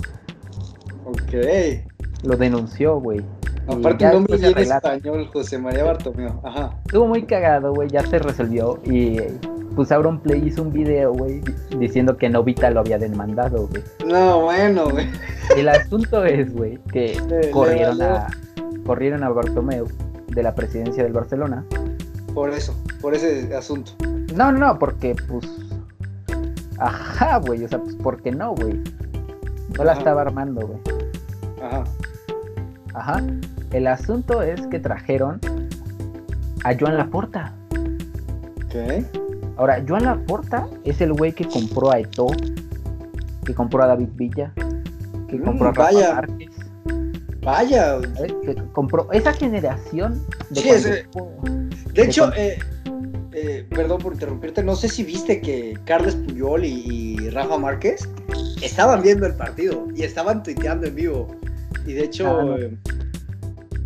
[1.05, 1.33] Ok.
[2.23, 3.21] Lo denunció, güey.
[3.69, 6.39] Aparte un nombre bien español, José María Bartomeu.
[6.43, 6.77] Ajá.
[6.85, 9.17] Estuvo muy cagado, güey, ya se resolvió y
[9.75, 11.41] pues Auron Play hizo un video, güey,
[11.77, 13.83] diciendo que Novita lo había demandado, güey.
[14.05, 15.07] No, bueno, güey.
[15.55, 17.17] El asunto es, güey, que
[17.53, 18.27] corrieron a
[18.85, 19.87] corrieron a Bartomeu
[20.29, 21.63] de la presidencia del Barcelona.
[22.33, 23.91] Por eso, por ese asunto.
[24.35, 25.47] No, no, porque pues.
[26.79, 27.63] Ajá, güey.
[27.63, 28.81] O sea, pues, ¿por qué no, güey?
[29.77, 30.79] No la estaba armando, güey.
[31.61, 31.83] Ajá.
[32.93, 33.23] Ajá.
[33.71, 35.39] El asunto es que trajeron
[36.63, 37.53] a Joan Laporta.
[38.71, 39.05] ¿Qué?
[39.57, 42.27] Ahora, Joan Laporta es el güey que compró a Eto,
[43.45, 44.51] que compró a David Villa,
[45.27, 46.13] que mm, compró a Rafa vaya.
[46.15, 46.51] Márquez.
[47.41, 47.99] Vaya.
[48.43, 51.07] Que compró esa generación de sí, ese...
[51.93, 52.59] De, hecho, eh,
[53.33, 58.09] eh, perdón por interrumpirte, no sé si viste que Carles Puyol y, Rafa Márquez
[58.61, 61.27] estaban viendo el partido y estaban tuiteando en vivo.
[61.85, 62.75] Y de hecho, ah, eh,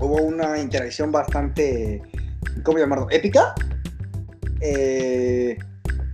[0.04, 2.02] hubo una interacción bastante,
[2.64, 3.08] ¿cómo llamarlo?
[3.12, 3.54] Épica.
[4.62, 5.58] Eh,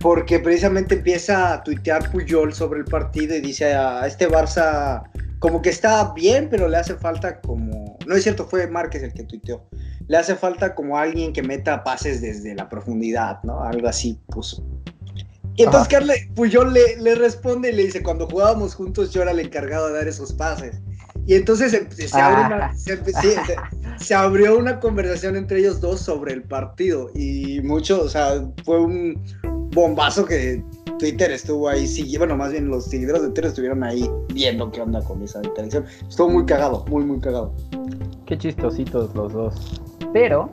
[0.00, 5.02] porque precisamente empieza a tuitear Puyol sobre el partido y dice a este Barça
[5.38, 7.98] como que está bien, pero le hace falta como...
[8.06, 9.66] No es cierto, fue Márquez el que tuiteó
[10.10, 13.62] le hace falta como alguien que meta pases desde la profundidad, ¿no?
[13.62, 14.60] Algo así puso.
[15.54, 19.30] Y entonces Carle, yo le, le responde y le dice, cuando jugábamos juntos yo era
[19.30, 20.80] el encargado de dar esos pases.
[21.26, 23.98] Y entonces se, abre una, ah.
[23.98, 27.10] se, abrió una conversación entre ellos dos sobre el partido.
[27.14, 29.22] Y mucho, o sea, fue un
[29.72, 30.62] bombazo que
[30.98, 34.82] Twitter estuvo ahí, sí, bueno, más bien los seguidores de Twitter estuvieron ahí viendo qué
[34.82, 35.84] onda con esa interacción.
[36.08, 37.54] Estuvo muy cagado, muy, muy cagado.
[38.26, 39.80] Qué chistositos los dos.
[40.12, 40.50] Pero,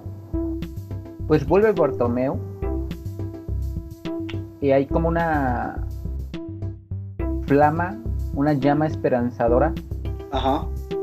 [1.28, 2.39] pues vuelve Bartomeu.
[4.62, 5.86] Y hay como una
[7.46, 8.02] flama,
[8.34, 9.74] una llama esperanzadora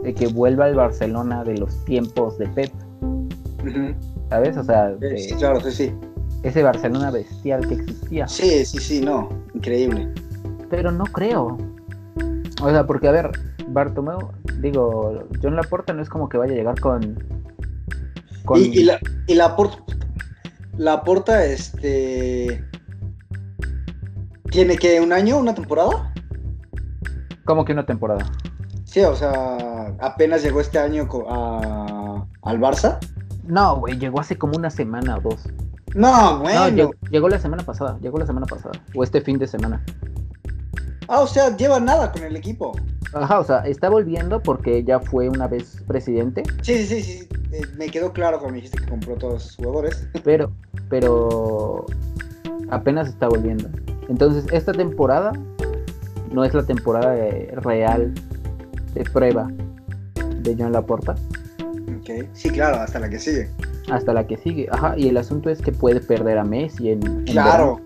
[0.02, 2.72] de que vuelva el Barcelona de los tiempos de Pep.
[4.30, 4.56] ¿Sabes?
[4.56, 5.94] O sea, sí, claro, sí, sí.
[6.42, 8.28] Ese Barcelona bestial que existía.
[8.28, 10.08] Sí, sí, sí, no, increíble.
[10.68, 11.56] Pero no creo.
[12.62, 13.30] O sea, porque a ver,
[13.68, 17.18] Bartomeu, digo, John Laporta no es como que vaya a llegar con
[18.56, 19.82] y, la, y la porta,
[20.76, 22.62] la porta, este.
[24.50, 26.12] ¿Tiene que un año, una temporada?
[27.44, 28.30] ¿Cómo que una temporada?
[28.94, 33.00] Sí, o sea, apenas llegó este año a, al Barça.
[33.42, 35.48] No, güey, llegó hace como una semana o dos.
[35.96, 36.70] No, bueno.
[36.70, 39.84] No, llegó, la semana pasada, llegó la semana pasada, o este fin de semana.
[41.08, 42.70] Ah, o sea, lleva nada con el equipo.
[43.12, 46.44] Ajá, o sea, está volviendo porque ya fue una vez presidente.
[46.62, 50.06] Sí, sí, sí, eh, me quedó claro cuando me dijiste que compró todos sus jugadores.
[50.22, 50.52] Pero,
[50.88, 51.84] pero
[52.70, 53.68] apenas está volviendo.
[54.08, 55.32] Entonces, esta temporada
[56.30, 57.16] no es la temporada
[57.56, 58.14] real
[58.94, 59.50] de prueba
[60.42, 61.14] de John Laporta.
[61.98, 63.48] Ok, sí, claro, hasta la que sigue.
[63.90, 67.24] Hasta la que sigue, ajá, y el asunto es que puede perder a Messi en...
[67.24, 67.80] claro,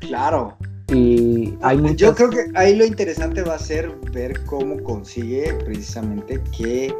[0.00, 0.56] claro.
[0.92, 6.40] Y hay Yo creo que ahí lo interesante va a ser ver cómo consigue precisamente
[6.56, 6.94] que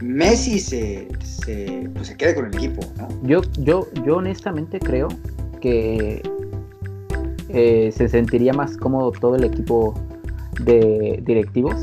[0.00, 2.82] Messi se, se, pues se quede con el equipo.
[3.22, 5.08] Yo, yo, yo honestamente creo
[5.60, 6.22] que
[7.48, 9.94] eh, se sentiría más cómodo todo el equipo
[10.64, 11.76] de directivos.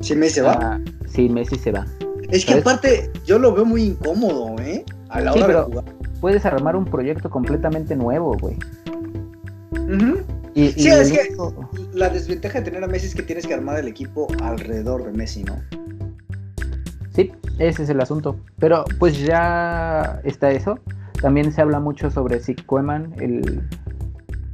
[0.00, 0.58] Si Messi se va.
[0.60, 1.86] Ah, si Messi se va.
[2.30, 4.84] Es que aparte yo lo veo muy incómodo, ¿eh?
[5.08, 5.84] A la hora de jugar.
[6.20, 8.56] Puedes armar un proyecto completamente nuevo, güey.
[10.54, 11.36] sí, es que
[11.92, 15.12] la desventaja de tener a Messi es que tienes que armar el equipo alrededor de
[15.12, 15.56] Messi, ¿no?
[17.14, 18.36] Sí, ese es el asunto.
[18.58, 20.78] Pero pues ya está eso.
[21.20, 23.62] También se habla mucho sobre si Koeman, el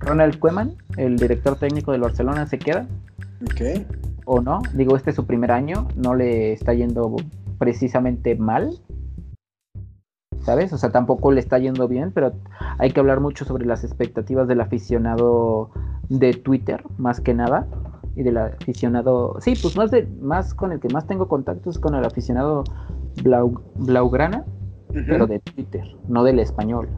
[0.01, 2.87] Ronald Koeman, el director técnico del Barcelona, se queda.
[3.43, 3.85] Ok.
[4.33, 4.63] O no.
[4.75, 5.89] Digo, este es su primer año.
[5.97, 7.17] No le está yendo
[7.59, 8.79] precisamente mal.
[10.43, 10.73] ¿Sabes?
[10.73, 12.33] O sea, tampoco le está yendo bien, pero
[12.79, 15.71] hay que hablar mucho sobre las expectativas del aficionado
[16.09, 17.67] de Twitter, más que nada
[18.17, 21.95] y del aficionado, sí, pues más de más con el que más tengo contactos con
[21.95, 22.65] el aficionado
[23.23, 24.45] Blaugrana,
[24.93, 26.89] pero de Twitter, no del español.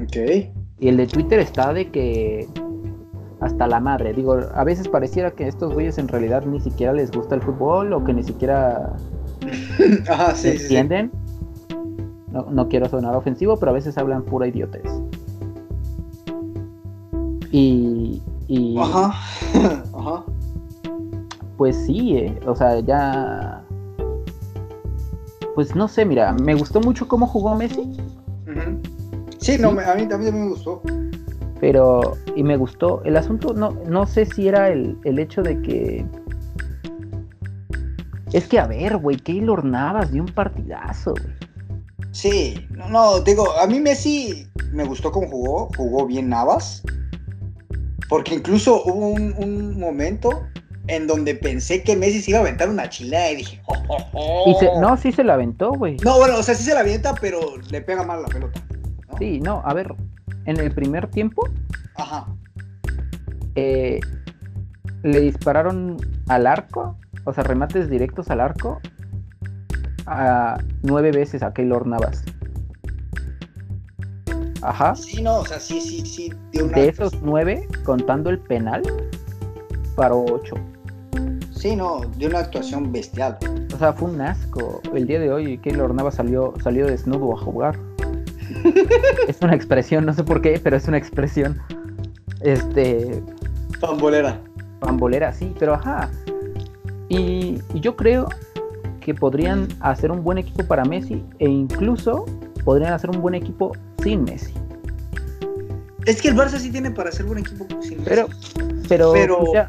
[0.00, 0.16] Ok.
[0.78, 2.46] Y el de Twitter está de que
[3.42, 7.10] hasta la madre, digo, a veces pareciera que estos güeyes en realidad ni siquiera les
[7.10, 8.94] gusta el fútbol o que ni siquiera
[10.08, 11.10] Ajá, sí, entienden.
[12.30, 14.90] No, no quiero sonar ofensivo, pero a veces hablan pura idiotez.
[17.50, 18.78] Y, y...
[18.78, 19.12] Ajá,
[19.94, 20.24] ajá
[21.62, 23.62] pues sí, eh, o sea, ya...
[25.54, 27.88] Pues no sé, mira, me gustó mucho cómo jugó Messi.
[29.38, 30.82] Sí, no, a mí también me gustó.
[31.62, 36.04] Pero, y me gustó, el asunto, no, no sé si era el, hecho de que...
[38.32, 41.34] Es que, a ver, güey, Keylor Navas dio un partidazo, güey.
[42.10, 46.82] Sí, no, no, digo, a mí Messi me gustó cómo jugó, jugó bien Navas.
[48.08, 50.42] Porque incluso hubo un, un momento
[50.88, 54.06] en donde pensé que Messi se iba a aventar una chilada y dije, oh, oh,
[54.14, 54.80] oh".
[54.80, 55.96] no, sí se la aventó, güey.
[55.98, 57.38] No, bueno, o sea, sí se la avienta, pero
[57.70, 58.60] le pega mal la pelota.
[59.20, 59.94] Sí, no, a ver,
[60.46, 61.48] en el primer tiempo,
[61.96, 62.26] Ajá.
[63.54, 64.00] Eh,
[65.02, 65.96] le dispararon
[66.28, 68.80] al arco, o sea, remates directos al arco,
[70.06, 72.24] a nueve veces a Keylor Navas.
[74.62, 74.94] Ajá.
[74.94, 76.32] Sí, no, o sea, sí, sí, sí.
[76.52, 78.82] De esos nueve, contando el penal,
[79.96, 80.54] paró ocho.
[81.50, 83.38] Sí, no, de una actuación bestial.
[83.74, 84.80] O sea, fue un asco.
[84.94, 87.78] El día de hoy Keylor Nava salió, salió desnudo a jugar.
[89.28, 91.60] Es una expresión, no sé por qué, pero es una expresión.
[92.40, 93.22] Este.
[93.80, 94.40] Pambolera.
[94.80, 96.10] Pambolera, sí, pero ajá.
[97.08, 98.28] Y, yo creo
[99.00, 102.24] que podrían hacer un buen equipo para Messi e incluso
[102.64, 104.54] podrían hacer un buen equipo sin Messi.
[106.06, 108.04] Es que el Barça sí tiene para hacer buen equipo sin Messi.
[108.04, 108.28] Pero,
[108.88, 109.66] pero, pero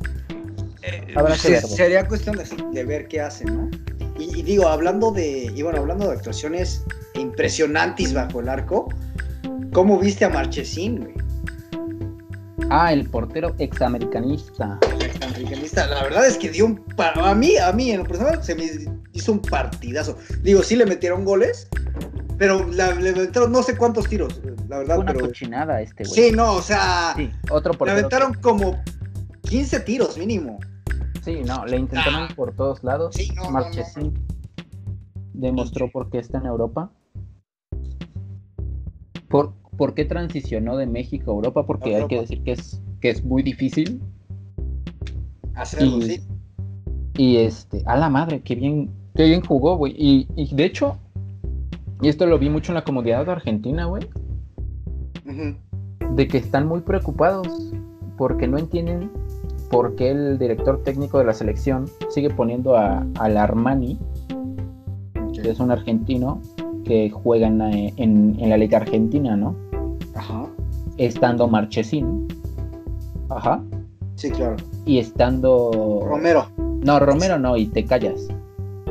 [1.15, 2.37] pues sería cuestión
[2.73, 3.69] de, ver qué hacen, ¿no?
[4.17, 6.83] Y, digo, hablando de, y bueno, hablando de actuaciones
[7.15, 8.89] impresionantes bajo el arco,
[9.71, 11.13] ¿cómo viste a Marchesín, güey?
[12.69, 14.79] Ah, el portero examericanista.
[14.99, 18.55] Examericanista, la verdad es que dio un a mí, a mí en lo personal se
[18.55, 18.69] me
[19.13, 20.17] hizo un partidazo.
[20.41, 21.67] Digo, sí le metieron goles,
[22.37, 24.99] pero le metieron no sé cuántos tiros, la verdad.
[24.99, 25.27] Una pero...
[25.27, 26.29] cochinada este güey.
[26.29, 27.95] Sí, no, o sea, sí, otro portero.
[27.95, 28.81] Le aventaron como
[29.43, 30.59] 15 tiros mínimo.
[31.23, 33.15] Sí, no, le intentaron por todos lados.
[33.15, 34.13] Sí, Marchesín
[35.33, 36.91] demostró por qué está en Europa.
[39.29, 41.65] ¿Por, ¿Por, qué transicionó de México a Europa?
[41.65, 44.01] Porque hay que decir que es, que es muy difícil.
[45.55, 46.21] Hacerlo, y,
[47.17, 49.93] Y este, a la madre, qué bien, qué bien jugó, güey.
[49.97, 50.97] Y, y, de hecho,
[52.01, 54.09] y esto lo vi mucho en la comunidad de Argentina, güey.
[56.15, 57.47] De que están muy preocupados
[58.17, 59.09] porque no entienden
[59.73, 63.97] por qué el director técnico de la selección sigue poniendo a, al Armani,
[65.33, 66.39] que es un argentino
[66.85, 69.55] que juega en la, Liga Argentina, ¿no?
[70.13, 70.45] Ajá.
[70.97, 72.27] Estando Marchesín.
[73.29, 73.63] Ajá.
[74.13, 74.57] Sí, claro.
[74.85, 76.03] Y estando.
[76.05, 76.45] Romero.
[76.57, 78.27] No, Romero no, y te callas.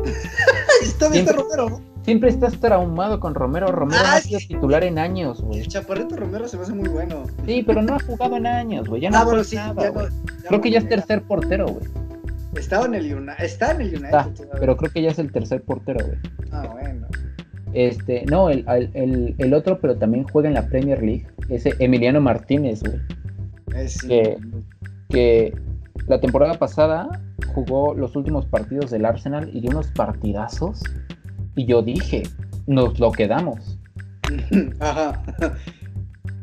[0.82, 1.91] Está bien Romero, ¿no?
[2.02, 3.68] Siempre estás traumado con Romero.
[3.68, 5.60] Romero no ha sido titular en años, güey.
[5.60, 7.24] El chaparrito Romero se me hace muy bueno.
[7.46, 9.02] Sí, pero no ha jugado en años, güey.
[9.02, 9.56] Ya no ah, sí,
[10.48, 11.86] Creo que ya es tercer portero, güey.
[12.56, 13.44] Estaba en el United.
[13.44, 14.48] Está en el United.
[14.58, 16.18] pero creo que ya es el tercer portero, güey.
[16.50, 17.06] Ah, bueno.
[17.72, 21.26] Este, no, el, el, el, otro, pero también juega en la Premier League.
[21.48, 23.00] Ese Emiliano Martínez, güey.
[24.08, 24.36] que,
[25.08, 25.54] que
[26.08, 27.22] la temporada pasada
[27.54, 30.82] jugó los últimos partidos del Arsenal y dio unos partidazos
[31.54, 32.22] y yo dije,
[32.66, 33.78] nos lo quedamos.
[34.80, 35.22] Ajá.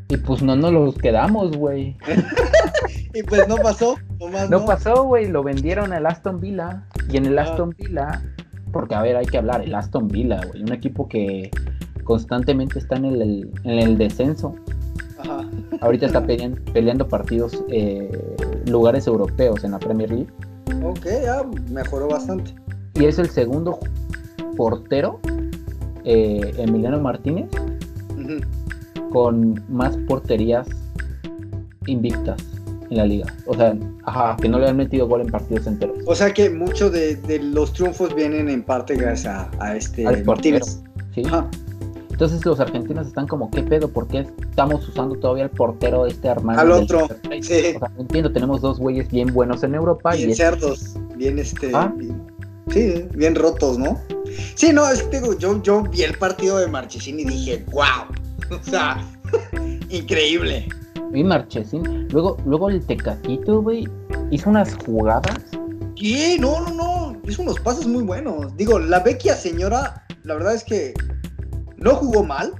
[0.10, 1.95] Y pues no nos lo quedamos, güey.
[3.14, 3.97] y pues no pasó.
[4.49, 5.28] no, pasó, güey.
[5.28, 6.84] Lo vendieron al Aston Villa.
[7.12, 8.22] Y en el Aston Villa,
[8.72, 10.64] porque a ver, hay que hablar, el Aston Villa, güey.
[10.64, 11.51] Un equipo que
[12.03, 14.55] constantemente está en el, en el descenso.
[15.20, 15.47] Ajá.
[15.82, 18.10] Ahorita está peleando, peleando partidos, eh,
[18.66, 20.30] lugares europeos en la Premier League.
[20.84, 22.55] Ok, ya mejoró bastante.
[22.95, 23.80] Y es el segundo
[24.60, 25.22] portero,
[26.03, 27.49] eh, Emiliano Martínez,
[29.10, 30.68] con más porterías
[31.88, 32.43] invictas
[32.89, 33.34] en la liga.
[33.45, 35.99] O sea, ajá, que no le han metido gol en partidos enteros.
[36.05, 40.82] O sea que muchos de, los triunfos vienen en parte gracias a, este Martínez.
[41.16, 41.24] Sí.
[42.12, 43.88] Entonces los argentinos están como, ¿qué pedo?
[43.88, 46.62] ¿Por qué estamos usando todavía el portero este Armando?
[46.62, 47.07] Al otro,
[47.39, 47.76] sí.
[47.78, 50.16] O sea, no entiendo, tenemos dos güeyes bien buenos en Europa.
[50.16, 51.72] Bien y cerdos, bien este...
[51.74, 51.93] ¿Ah?
[52.72, 53.97] sí, bien rotos, ¿no?
[54.56, 58.06] Sí, no, es que yo, yo vi el partido de Marchesín y dije, wow,
[58.60, 59.04] o sea,
[59.90, 60.68] increíble.
[61.14, 63.88] Y Marchesín, luego, luego el Tecatito, güey,
[64.32, 65.38] hizo unas jugadas.
[65.96, 66.38] ¿Qué?
[66.40, 68.56] No, no, no, hizo unos pasos muy buenos.
[68.56, 70.94] Digo, la Vecchia señora, la verdad es que
[71.78, 72.54] no jugó mal.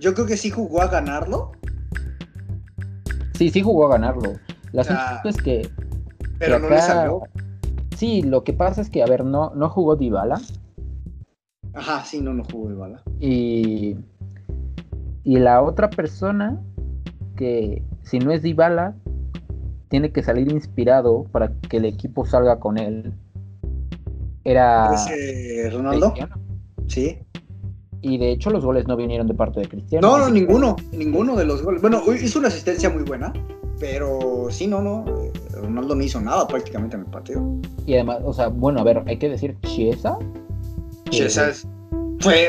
[0.00, 1.52] Yo creo que sí jugó a ganarlo.
[3.34, 4.38] Sí, sí jugó a ganarlo.
[4.72, 5.70] La o es que.
[6.38, 7.22] Pero no le salió.
[7.96, 10.40] Sí, lo que pasa es que, a ver, no, no jugó Dybala.
[11.74, 13.02] Ajá, sí, no, no jugó Dybala.
[13.20, 13.96] Y.
[15.24, 16.60] Y la otra persona
[17.36, 18.94] que, si no es Dybala,
[19.88, 23.12] tiene que salir inspirado para que el equipo salga con él.
[24.44, 24.90] Era.
[25.72, 26.14] Ronaldo?
[26.86, 27.18] Sí.
[28.02, 30.06] Y de hecho los goles no vinieron de parte de Cristiano.
[30.06, 31.80] No, no, ninguno, ninguno de los goles.
[31.80, 33.32] Bueno, hizo una asistencia muy buena,
[33.84, 35.04] pero sí, no, no.
[35.52, 37.42] Ronaldo no hizo nada prácticamente en el partido.
[37.84, 40.16] Y además, o sea, bueno, a ver, hay que decir Chiesa.
[41.10, 41.52] Chiesa
[42.20, 42.48] fue,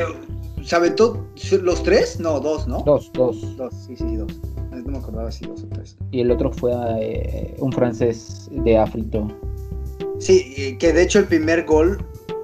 [0.64, 1.28] ¿se aventó
[1.62, 2.22] los tres?
[2.22, 2.84] No, dos, ¿no?
[2.84, 3.58] Dos, dos.
[3.58, 4.32] Dos, sí, sí, dos.
[4.72, 5.98] No me acordaba si dos o tres.
[6.12, 6.72] Y el otro fue
[7.02, 9.28] eh, un francés de África.
[10.20, 11.98] Sí, que de hecho el primer gol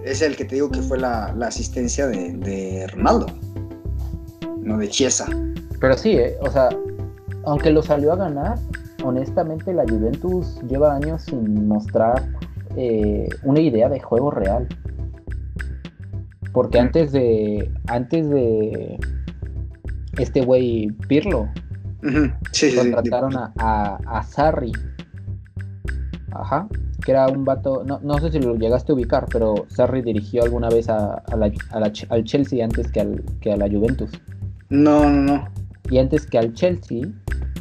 [0.03, 3.27] es el que te digo que fue la, asistencia de, Ronaldo,
[4.57, 5.29] no de Chiesa.
[5.79, 6.69] Pero sí, eh, o sea,
[7.45, 8.59] aunque lo salió a ganar,
[9.03, 12.23] honestamente la Juventus lleva años sin mostrar
[12.75, 14.67] eh, una idea de juego real.
[16.53, 17.71] Porque antes de.
[17.87, 18.99] Antes de.
[20.17, 21.47] Este güey Pirlo.
[22.75, 24.71] contrataron a, a, a Sarri.
[26.33, 26.67] Ajá
[27.01, 30.43] que era un vato, no, no, sé si lo llegaste a ubicar, pero Sarri dirigió
[30.43, 31.23] alguna vez a,
[32.09, 34.11] al Chelsea antes que, al, que a la Juventus.
[34.69, 35.47] No, no, no.
[35.89, 37.07] Y antes que al Chelsea,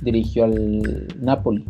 [0.02, 1.64] dirigió al Napoli.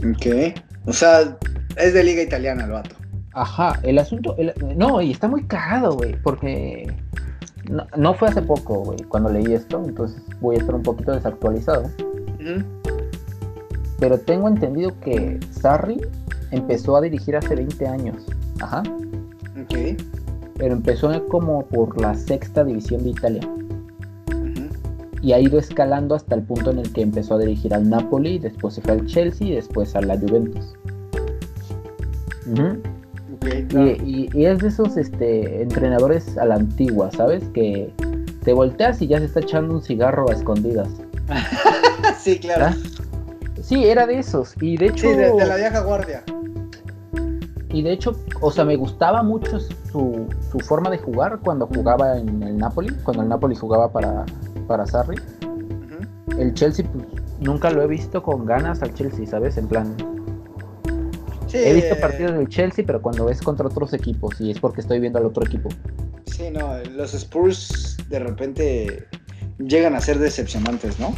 [0.00, 0.54] Ok.
[0.86, 1.36] O sea,
[1.76, 2.96] es de liga italiana el vato.
[3.34, 4.36] Ajá, el asunto,
[4.76, 6.92] no, y está muy cagado, güey, porque
[7.96, 11.88] no, fue hace poco, güey, cuando leí esto, entonces voy a estar un poquito desactualizado.
[14.00, 16.00] Pero tengo entendido que Sarri
[16.50, 18.26] empezó a dirigir hace 20 años.
[18.60, 18.82] Ajá.
[19.62, 20.00] Ok.
[20.56, 23.48] Pero empezó como por la sexta división de Italia.
[25.22, 28.38] Y ha ido escalando hasta el punto en el que empezó a dirigir al Napoli,
[28.38, 30.74] después se fue al Chelsea y después a la Juventus.
[33.44, 37.42] y, es de esos este, entrenadores a la antigua, ¿sabes?
[37.52, 37.92] Que
[38.44, 40.88] te volteas y ya se está echando un cigarro a escondidas.
[42.18, 42.66] sí, claro.
[42.66, 42.76] ¿Ah?
[43.62, 44.54] Sí, era de esos.
[44.60, 45.10] Y de hecho.
[45.10, 46.22] Sí, de la vieja guardia.
[47.70, 50.26] Y de hecho, o sea, me gustaba mucho su,
[50.64, 54.24] forma de jugar cuando jugaba en el Napoli, cuando el Napoli jugaba para,
[54.68, 55.16] para Sarri.
[56.38, 57.04] El Chelsea, pues
[57.40, 59.56] nunca lo he visto con ganas al Chelsea, ¿sabes?
[59.56, 59.96] En plan.
[61.52, 65.00] he visto partidos del Chelsea, pero cuando es contra otros equipos, y es porque estoy
[65.00, 65.68] viendo al otro equipo.
[66.26, 69.08] Sí, no, los Spurs de repente
[69.58, 71.14] llegan a ser decepcionantes, ¿no?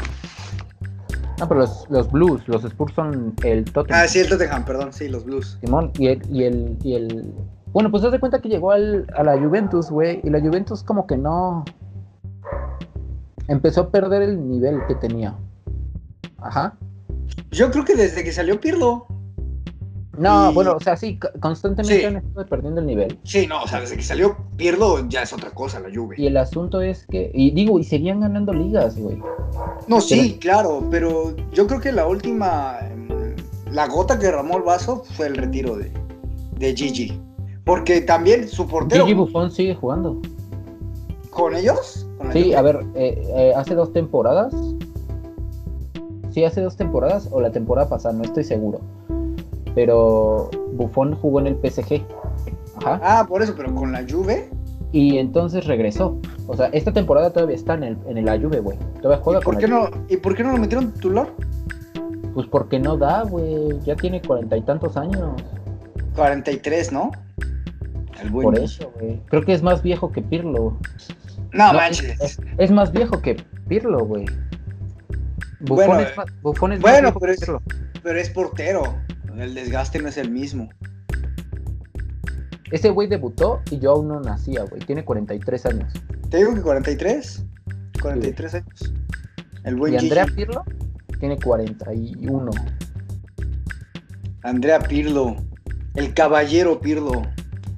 [1.39, 4.03] No, pero los, Blues, los Spurs son el Tottenham.
[4.03, 5.59] Ah, sí, el Tottenham, perdón, sí, los Blues.
[5.61, 7.35] Simón, y el, y el, y el...
[7.73, 10.83] Bueno, pues haz de cuenta que llegó al, a la Juventus, güey, y la Juventus
[10.83, 11.65] como que no...
[13.51, 15.37] Empezó a perder el nivel que tenía.
[16.39, 16.79] Ajá.
[17.51, 19.07] Yo creo que desde que salió Pirlo.
[20.17, 23.19] No, bueno, o sea, sí, constantemente han estado perdiendo el nivel.
[23.25, 26.15] Sí, no, o sea, desde que salió Pirlo ya es otra cosa la Juve.
[26.17, 29.21] Y el asunto es que, y digo, y seguían ganando ligas, güey.
[29.89, 32.79] No, sí, claro, pero yo creo que la última,
[33.73, 35.91] la gota que derramó el vaso fue el retiro de,
[36.59, 37.21] de Gigi.
[37.65, 39.07] Porque también su portero...
[39.07, 40.21] Gigi Buffon sigue jugando.
[41.31, 42.07] ¿Con ellos?
[42.33, 44.55] Sí, a ver, eh, eh, hace dos temporadas.
[46.31, 48.81] Sí, hace dos temporadas o la temporada pasada, no estoy seguro
[49.75, 52.03] pero Buffon jugó en el PSG.
[52.77, 53.01] Ajá.
[53.03, 54.49] Ah, por eso, pero con la Juve.
[54.93, 56.19] Y entonces regresó.
[56.47, 58.79] O sea, esta temporada todavía está en, el, en la Juve, güey.
[59.01, 61.29] Todavía juega ¿Y por qué no, ¿Y por qué no lo metieron titular?
[62.35, 63.79] Pues porque no da, güey.
[63.85, 65.41] Ya tiene cuarenta y tantos años.
[66.15, 67.13] Cuarenta y tres, ¿no?
[68.21, 69.21] El Por eso, güey.
[69.27, 70.77] Creo que es más viejo que Pirlo.
[71.53, 72.39] No, manches.
[72.59, 73.37] Es, más viejo que
[73.69, 74.27] Pirlo, güey.
[75.61, 77.41] Buffon bueno, es, es bueno, pero, es,
[78.03, 78.97] pero es portero
[79.39, 80.69] el desgaste no es el mismo.
[82.71, 84.81] Ese güey debutó y yo aún no nacía, güey.
[84.83, 85.93] Tiene 43 años.
[86.31, 87.45] ¿Te digo que 43?
[88.01, 88.93] 43 años.
[89.65, 90.65] El buen ¿Y Andrea Pirlo?
[91.19, 92.51] tiene 41.
[94.43, 95.37] Andrea Pirlo,
[95.97, 97.23] el caballero Pirlo.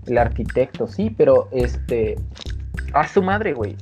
[0.06, 2.16] El arquitecto, sí, pero este.
[2.92, 3.76] A su madre, güey.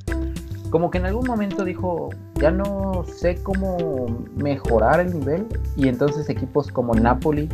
[0.69, 5.47] Como que en algún momento dijo, ya no sé cómo mejorar el nivel.
[5.75, 7.49] Y entonces equipos como el Napoli,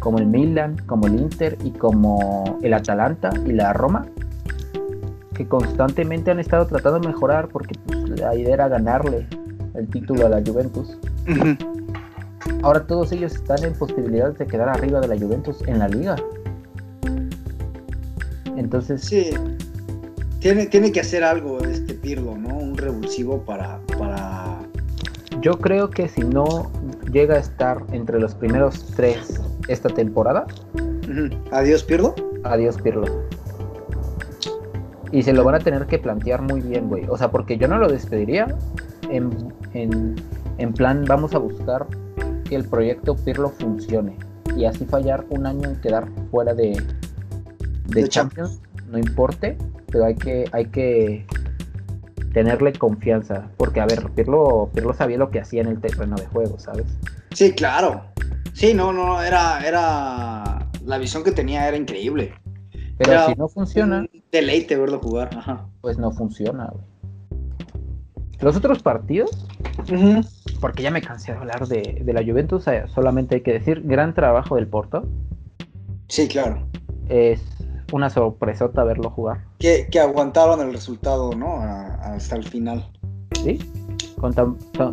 [0.00, 4.06] como el Milan, como el Inter y como el Atalanta y la Roma,
[5.34, 9.26] que constantemente han estado tratando de mejorar porque pues, la idea era ganarle
[9.74, 10.98] el título a la Juventus.
[12.62, 16.16] Ahora todos ellos están en posibilidades de quedar arriba de la Juventus en la liga.
[18.56, 19.02] Entonces.
[19.02, 19.30] Sí.
[20.42, 22.56] Tiene, tiene que hacer algo este Pirlo, ¿no?
[22.56, 24.58] Un revulsivo para, para.
[25.40, 26.70] Yo creo que si no
[27.12, 30.46] llega a estar entre los primeros tres esta temporada.
[31.52, 32.16] Adiós Pirlo.
[32.42, 33.06] Adiós Pirlo.
[35.12, 37.04] Y se lo van a tener que plantear muy bien, güey.
[37.08, 38.48] O sea, porque yo no lo despediría
[39.10, 39.30] en,
[39.74, 40.16] en,
[40.58, 41.86] en plan, vamos a buscar
[42.48, 44.16] que el proyecto Pirlo funcione.
[44.56, 46.82] Y así fallar un año en quedar fuera de,
[47.88, 49.56] de, Champions, no importe,
[49.92, 51.26] pero hay que, hay que
[52.32, 53.48] tenerle confianza.
[53.56, 56.86] Porque, a ver, Pirlo, Pirlo sabía lo que hacía en el terreno de juego, ¿sabes?
[57.32, 58.02] Sí, claro.
[58.54, 60.68] Sí, no, no, era, era.
[60.84, 62.34] La visión que tenía era increíble.
[62.98, 64.06] Pero si no funciona.
[64.30, 65.66] deleite verlo jugar, Ajá.
[65.80, 66.84] Pues no funciona, güey.
[68.40, 69.46] Los otros partidos,
[70.60, 74.56] porque ya me cansé de hablar de, la Juventus, solamente hay que decir, gran trabajo
[74.56, 75.06] del Porto.
[76.08, 76.66] Sí, claro.
[77.08, 77.40] Es
[77.92, 79.44] una sorpresota verlo jugar.
[79.58, 81.58] Que, aguantaron el resultado, ¿no?
[81.60, 82.88] hasta el final.
[83.42, 83.58] Sí,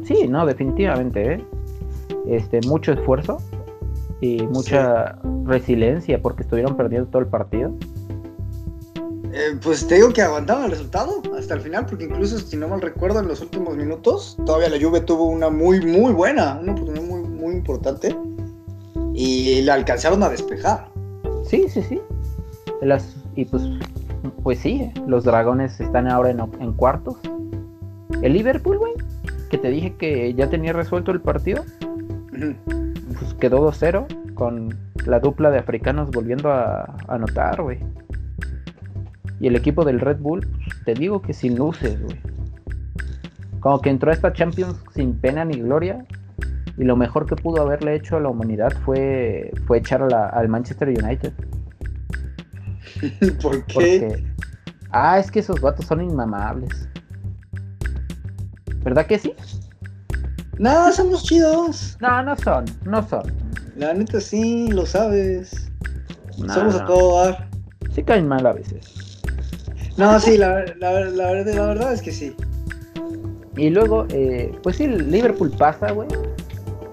[0.06, 1.46] sí, no, definitivamente, ¿eh?
[2.28, 3.38] Este, mucho esfuerzo
[4.22, 7.74] y mucha resiliencia porque estuvieron perdiendo todo el partido.
[9.32, 12.68] Eh, pues te digo que aguantaron el resultado hasta el final, porque incluso si no
[12.68, 16.72] mal recuerdo, en los últimos minutos, todavía la Juve tuvo una muy, muy buena, una
[16.72, 18.16] oportunidad muy, muy importante,
[19.14, 20.90] y la alcanzaron a despejar.
[21.46, 22.02] Sí, sí, sí.
[22.82, 23.64] Las, y pues,
[24.44, 27.18] pues sí, los dragones están ahora en, cuartos.
[28.22, 28.94] El Liverpool, güey,
[29.50, 31.64] que te dije que ya tenía resuelto el partido,
[32.32, 34.74] pues quedó 2-0 con
[35.06, 37.80] la dupla de africanos volviendo a anotar, güey.
[39.40, 40.48] Y el equipo del Red Bull,
[40.86, 42.20] te digo que sin luces, güey.
[43.60, 46.06] Como que entró a esta Champions sin pena ni gloria.
[46.78, 50.88] Y lo mejor que pudo haberle hecho a la humanidad fue, fue echar al Manchester
[50.90, 51.34] United.
[53.42, 54.24] ¿Por qué?
[54.92, 56.88] ah, es que esos vatos son inmamables.
[58.84, 59.34] ¿Verdad que sí?
[60.58, 61.98] No, somos chidos.
[62.02, 63.24] No, no son, no son.
[63.78, 65.72] La neta sí, lo sabes.
[66.36, 67.50] somos a todo dar.
[67.94, 69.22] Sí caen mal a veces.
[69.98, 72.34] No, sí, la, la, verdad, es que sí.
[73.58, 76.08] Y luego, eh, pues sí, Liverpool pasa, güey,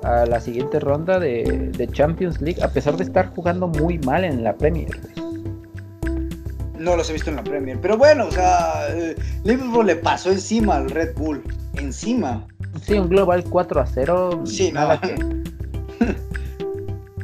[0.03, 4.43] a la siguiente ronda de, Champions League, a pesar de estar jugando muy mal en
[4.43, 4.91] la Premier,
[6.87, 10.31] No los he visto en la Premier, pero bueno, o sea, eh, Liverpool le pasó
[10.31, 11.43] encima al Red Bull,
[11.75, 12.47] encima.
[12.81, 14.43] Sí, un global 4 a 0.
[14.45, 15.17] Sí, nada que.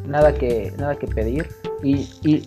[0.04, 1.48] nada que, nada que pedir.
[1.84, 2.44] Y, y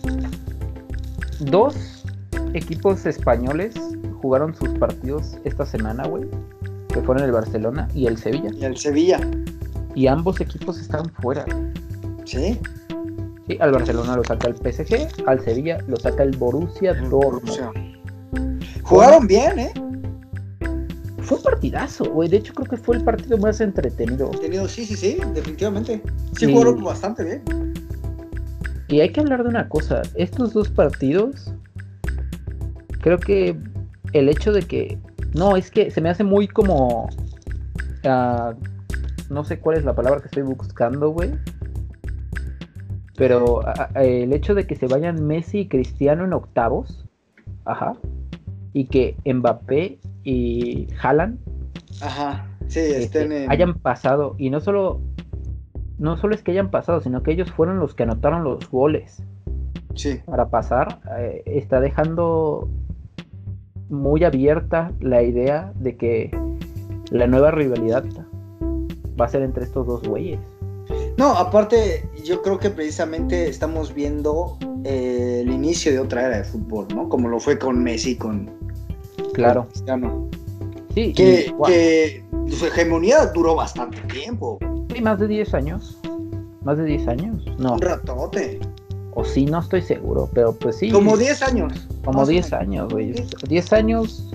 [1.40, 2.04] dos
[2.52, 3.74] equipos españoles
[4.20, 6.24] jugaron sus partidos esta semana, güey.
[6.92, 8.50] Que fueron el Barcelona y el Sevilla.
[8.54, 9.20] Y el Sevilla.
[9.94, 11.46] Y ambos equipos están fuera.
[12.26, 12.60] ¿Sí?
[13.46, 17.96] Sí, al Barcelona lo saca el PSG, al Sevilla lo saca el Borussia Dortmund.
[18.82, 19.72] Jugaron bien, ¿eh?
[21.22, 22.28] Fue un partidazo, güey.
[22.28, 24.26] De hecho, creo que fue el partido más entretenido.
[24.26, 26.00] Entretenido, sí, sí, sí, definitivamente.
[26.38, 27.42] Sí, jugaron bastante bien.
[28.88, 30.02] Y hay que hablar de una cosa.
[30.14, 31.52] Estos dos partidos
[33.00, 33.56] creo que
[34.12, 34.98] el hecho de que.
[35.34, 37.08] No, es que se me hace muy como.
[38.04, 38.54] Ah,
[39.28, 41.32] no sé cuál es la palabra que estoy buscando, güey.
[43.16, 43.62] Pero
[43.94, 47.04] el hecho de que se vayan Messi y Cristiano en octavos.
[47.64, 47.94] Ajá.
[48.72, 51.38] Y que Mbappé y Haaland.
[52.02, 52.46] Ajá.
[52.68, 54.34] Sí, este, hayan pasado.
[54.38, 55.00] Y no solo.
[55.98, 59.22] No solo es que hayan pasado, sino que ellos fueron los que anotaron los goles.
[59.94, 60.20] Sí.
[60.26, 61.00] Para pasar.
[61.18, 62.68] Eh, está dejando
[63.88, 66.30] muy abierta la idea de que
[67.10, 68.04] la nueva rivalidad
[69.18, 70.40] va a ser entre estos dos güeyes.
[71.16, 76.44] No, aparte, yo creo que precisamente estamos viendo eh, el inicio de otra era de
[76.44, 77.08] fútbol, ¿no?
[77.08, 78.50] Como lo fue con Messi, con,
[79.32, 79.66] claro.
[79.68, 80.28] Cristiano.
[80.94, 81.52] Sí, que,
[82.48, 84.58] su hegemonía duró bastante tiempo.
[84.94, 85.98] Sí, más de 10 años.
[86.64, 87.44] Más de 10 años.
[87.58, 87.74] No.
[87.74, 88.60] Un ratote.
[89.14, 90.90] O sí, no estoy seguro, pero pues sí.
[90.90, 91.86] Como 10 años.
[92.04, 93.14] Como 10 años, güey.
[93.48, 94.30] 10 años.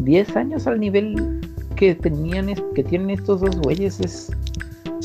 [0.00, 1.40] 10 años al nivel
[1.76, 4.30] que tenían que tienen estos dos güeyes es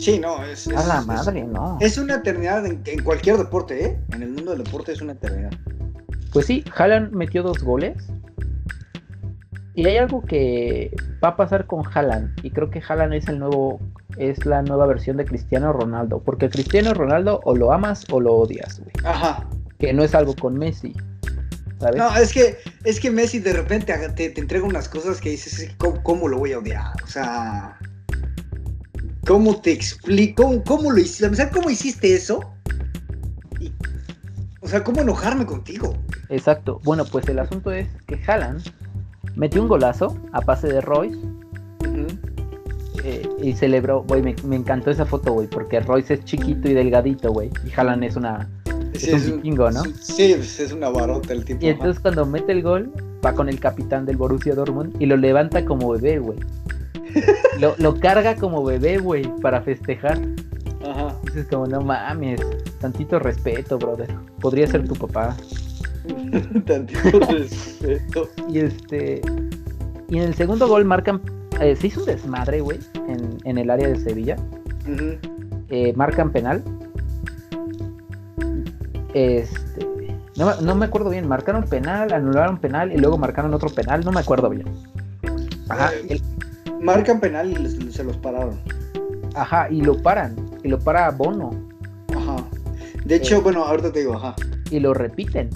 [0.01, 0.67] Sí, no, es.
[0.67, 1.77] a la madre, no.
[1.79, 3.99] Es una eternidad en, cualquier deporte, ¿eh?
[4.13, 5.51] En el mundo del deporte es una eternidad.
[6.33, 7.97] Pues sí, Haaland metió dos goles.
[9.75, 10.93] Y hay algo que
[11.23, 12.33] va a pasar con Haaland.
[12.43, 13.79] Y creo que Haaland es el nuevo.
[14.17, 16.21] Es la nueva versión de Cristiano Ronaldo.
[16.23, 18.91] Porque Cristiano Ronaldo o lo amas o lo odias, güey.
[19.05, 19.47] Ajá.
[19.77, 20.93] Que no es algo con Messi.
[21.95, 25.73] No, es que, es que Messi de repente te, te entrega unas cosas que dices,
[25.77, 26.93] ¿cómo, lo voy a odiar?
[27.03, 27.77] O sea,
[29.25, 30.63] ¿cómo te explico?
[30.65, 31.49] ¿Cómo, lo hiciste?
[31.49, 32.39] ¿Cómo hiciste eso?
[34.61, 35.95] o sea, ¿cómo enojarme contigo?
[36.29, 36.79] Exacto.
[36.83, 38.63] Bueno, pues el asunto es que Haaland
[39.35, 41.19] metió un golazo a pase de Royce.
[43.03, 46.75] Eh, y celebró, güey, me, me, encantó esa foto, güey, porque Royce es chiquito y
[46.75, 48.47] delgadito, güey, y Haaland es una
[48.93, 49.83] es, un vikingo, ¿no?
[49.99, 51.63] Sí, pues, es una barota el tipo.
[51.63, 52.91] Y entonces cuando mete el gol,
[53.25, 56.39] va con el capitán del Borussia Dortmund y lo levanta como bebé, güey.
[57.77, 60.19] Lo, carga como bebé, güey, para festejar.
[60.87, 61.15] Ajá.
[61.23, 62.41] Dices como, no mames,
[62.79, 64.09] tantito respeto, brother.
[64.39, 65.35] Podría ser tu papá.
[66.65, 68.29] tantito respeto.
[68.49, 69.21] Y este...
[70.09, 71.21] Y en el segundo gol marcan...
[71.59, 72.79] Eh, se hizo un desmadre, güey,
[73.45, 74.35] en, el área de Sevilla.
[75.69, 76.63] Eh, marcan penal
[79.13, 79.87] este,
[80.37, 84.21] no, me acuerdo bien, marcaron penal, anularon penal y luego marcaron otro penal, no me
[84.21, 84.65] acuerdo bien.
[85.69, 85.91] Ajá.
[86.09, 86.21] Eh,
[86.81, 88.59] marcan penal y se los pararon.
[89.35, 91.51] Ajá, y lo paran, y lo para Bono.
[92.15, 92.37] Ajá.
[93.05, 94.35] De hecho, eh, bueno, ahorita te digo, ajá.
[94.69, 95.49] Y lo repiten.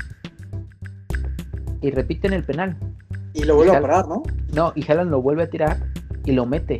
[1.82, 2.78] Y repiten el penal.
[3.34, 4.24] Y lo vuelve a parar, ¿no?
[4.54, 5.78] No, y Haaland lo vuelve a tirar
[6.24, 6.80] y lo mete.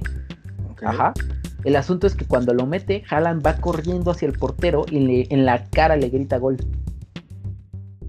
[0.84, 1.14] Ajá.
[1.64, 5.28] El asunto es que cuando lo mete, Haaland va corriendo hacia el portero y le,
[5.30, 6.58] en la cara le grita gol.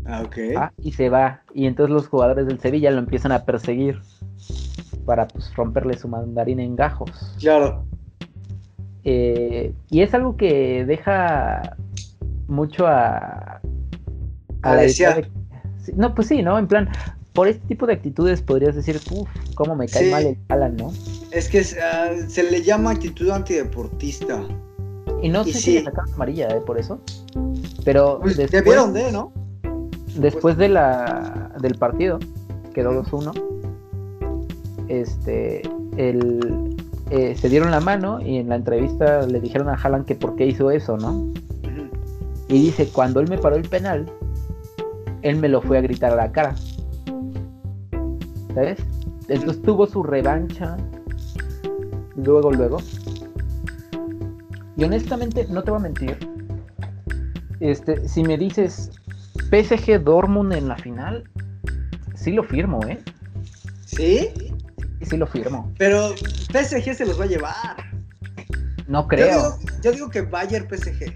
[0.04, 0.36] Ah, ok.
[0.56, 1.42] Ah, y se va.
[1.54, 3.98] Y entonces los jugadores del Sevilla lo empiezan a perseguir
[5.06, 7.10] para pues, romperle su mandarín en gajos.
[7.38, 7.84] Claro.
[9.04, 11.76] Eh, y es algo que deja
[12.48, 13.60] mucho a.
[14.62, 15.28] A, la de,
[15.94, 16.58] No, pues sí, ¿no?
[16.58, 16.90] En plan,
[17.32, 20.92] por este tipo de actitudes podrías decir, uff, cómo me cae mal el Alan, ¿no?
[21.30, 24.42] Es que ah, se le llama actitud antideportista.
[25.22, 26.60] Y no sé si le sacaron amarilla, ¿eh?
[26.66, 27.00] Por eso.
[27.84, 28.18] Pero.
[28.20, 29.32] Pues después, vieron de, ¿no?
[30.16, 32.18] Después de la, del partido,
[32.74, 33.55] quedó 2-1.
[34.88, 35.62] Este.
[35.96, 36.76] El,
[37.10, 40.36] eh, se dieron la mano y en la entrevista le dijeron a Haaland que por
[40.36, 41.32] qué hizo eso, ¿no?
[42.48, 44.06] Y dice, cuando él me paró el penal,
[45.22, 46.54] él me lo fue a gritar a la cara.
[48.56, 48.78] ¿sabes?
[49.28, 50.78] Entonces tuvo su revancha
[52.16, 52.78] luego, luego.
[54.78, 56.16] Y honestamente, no te voy a mentir.
[57.60, 58.90] Este, si me dices
[59.50, 61.24] PSG Dortmund en la final,
[62.14, 62.98] sí lo firmo, ¿eh?
[63.84, 64.28] ¿Sí?
[65.02, 65.72] Sí, lo firmo.
[65.78, 67.76] Pero PSG se los va a llevar.
[68.86, 69.26] No creo.
[69.28, 71.12] Yo digo, yo digo que Bayern PSG.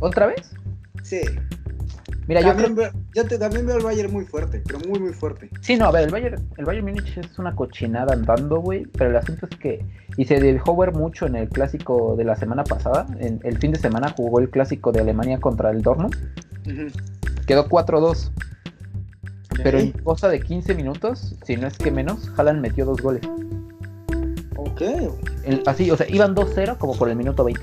[0.00, 0.50] ¿Otra vez?
[1.02, 1.20] Sí.
[2.28, 2.54] Mira, yo,
[3.14, 5.50] yo también veo el Bayern muy fuerte, pero muy, muy fuerte.
[5.60, 9.10] Sí, no, a ver, el Bayern, el Bayern Múnich es una cochinada andando, güey, pero
[9.10, 9.84] el asunto es que,
[10.16, 13.72] y se dejó ver mucho en el clásico de la semana pasada, en el fin
[13.72, 16.14] de semana jugó el clásico de Alemania contra el Dortmund,
[17.46, 18.30] quedó 4-2,
[19.62, 23.22] pero en cosa de 15 minutos, si no es que menos, Haaland metió dos goles.
[24.56, 24.82] Ok.
[25.66, 27.62] así, o sea, iban 2-0 como por el minuto 20.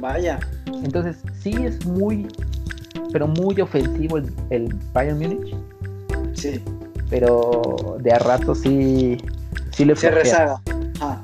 [0.00, 0.40] Vaya.
[0.82, 2.26] Entonces, sí es muy
[3.12, 4.18] pero muy ofensivo
[4.50, 5.54] el, Bayern Munich.
[6.34, 6.62] Sí.
[7.08, 9.18] Pero de a rato sí,
[9.72, 10.60] sí le Se rezaga.
[11.00, 11.20] Ah.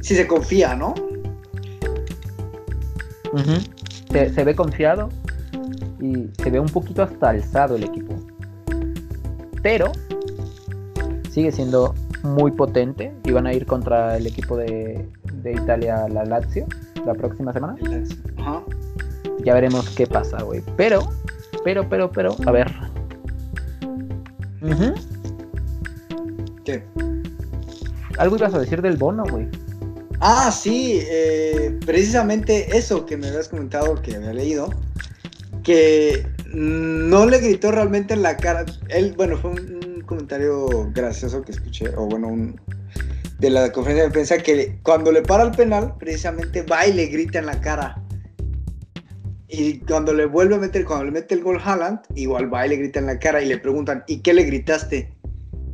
[0.00, 0.94] Sí se confía, ¿no?
[4.10, 5.10] se, ve confiado
[6.00, 8.14] y se ve un poquito hasta alzado el equipo.
[9.62, 9.92] Pero
[11.30, 16.24] sigue siendo muy potente y van a ir contra el equipo de, de Italia, la
[16.24, 16.66] Lazio,
[17.04, 17.76] la próxima semana.
[18.38, 18.62] Ajá.
[19.44, 20.62] Ya veremos qué pasa, güey.
[20.76, 21.00] Pero,
[21.64, 22.70] pero, pero, pero, a ver.
[26.64, 26.82] ¿Qué?
[28.18, 29.48] Algo ibas a decir del bono, güey.
[30.20, 34.70] Ah, sí, eh, precisamente eso que me habías comentado, que había leído,
[35.68, 38.64] que no le gritó realmente en la cara.
[38.88, 42.58] Él, bueno, fue un, comentario gracioso que escuché, o bueno, un,
[43.38, 47.04] de la conferencia de prensa, que cuando le para el penal, precisamente va y le
[47.08, 48.02] grita en la cara
[49.48, 52.70] y cuando le vuelve a meter, cuando le mete el gol Haaland, igual va y
[52.70, 55.12] le grita en la cara y le preguntan, ¿y qué le gritaste?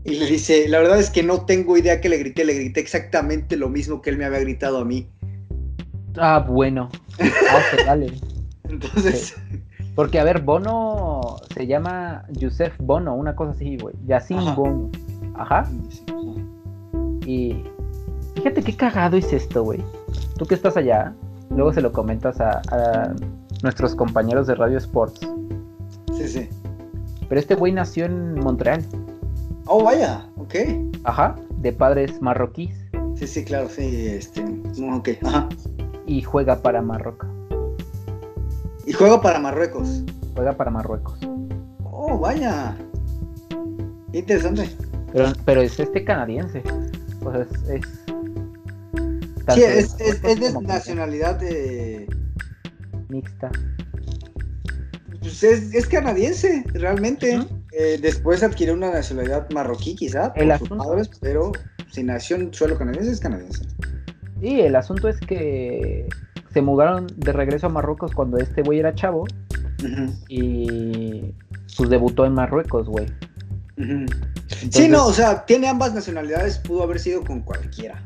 [0.05, 2.81] Y le dice, la verdad es que no tengo idea que le grité, le grité
[2.81, 5.09] exactamente lo mismo que él me había gritado a mí.
[6.17, 6.91] Ah, bueno.
[7.21, 8.13] Ah, dale.
[8.69, 9.37] Entonces.
[9.95, 13.95] Porque, a ver, Bono se llama Yusef Bono, una cosa así, güey.
[14.07, 14.91] Yacine Bono.
[15.35, 15.69] Ajá.
[17.27, 17.63] Y,
[18.35, 19.81] fíjate qué cagado es esto, güey.
[20.37, 21.15] Tú que estás allá,
[21.51, 23.15] luego se lo comentas a, a
[23.63, 25.21] nuestros compañeros de Radio Sports.
[26.17, 26.49] Sí, sí.
[27.29, 28.85] Pero este güey nació en Montreal.
[29.67, 30.55] Oh, vaya, ok.
[31.05, 32.77] Ajá, de padres marroquíes.
[33.15, 34.45] Sí, sí, claro, sí, este,
[34.93, 35.49] ok, ajá.
[36.07, 37.34] Y juega para Marruecos.
[38.87, 40.03] ¿Y juega para Marruecos?
[40.35, 41.19] Juega para Marruecos.
[41.85, 42.77] Oh, vaya.
[44.13, 44.69] Interesante.
[45.13, 46.63] Pero, pero es este canadiense.
[47.21, 47.69] Pues es.
[47.69, 52.07] es sí, es, es, de nacionalidad de...
[53.09, 53.51] mixta.
[55.21, 57.41] Pues es, canadiense, realmente.
[57.73, 61.51] Eh, después adquirió una nacionalidad marroquí, quizá, por el sus padres, pero
[61.91, 63.65] si nació en suelo canadiense, es canadiense.
[64.41, 66.07] Sí, el asunto es que
[66.55, 69.27] se mudaron de regreso a Marruecos cuando este güey era chavo.
[70.29, 71.35] Y
[71.77, 73.07] pues debutó en Marruecos, güey.
[74.71, 78.03] Sí, no, o sea, tiene ambas nacionalidades, pudo haber sido con cualquiera.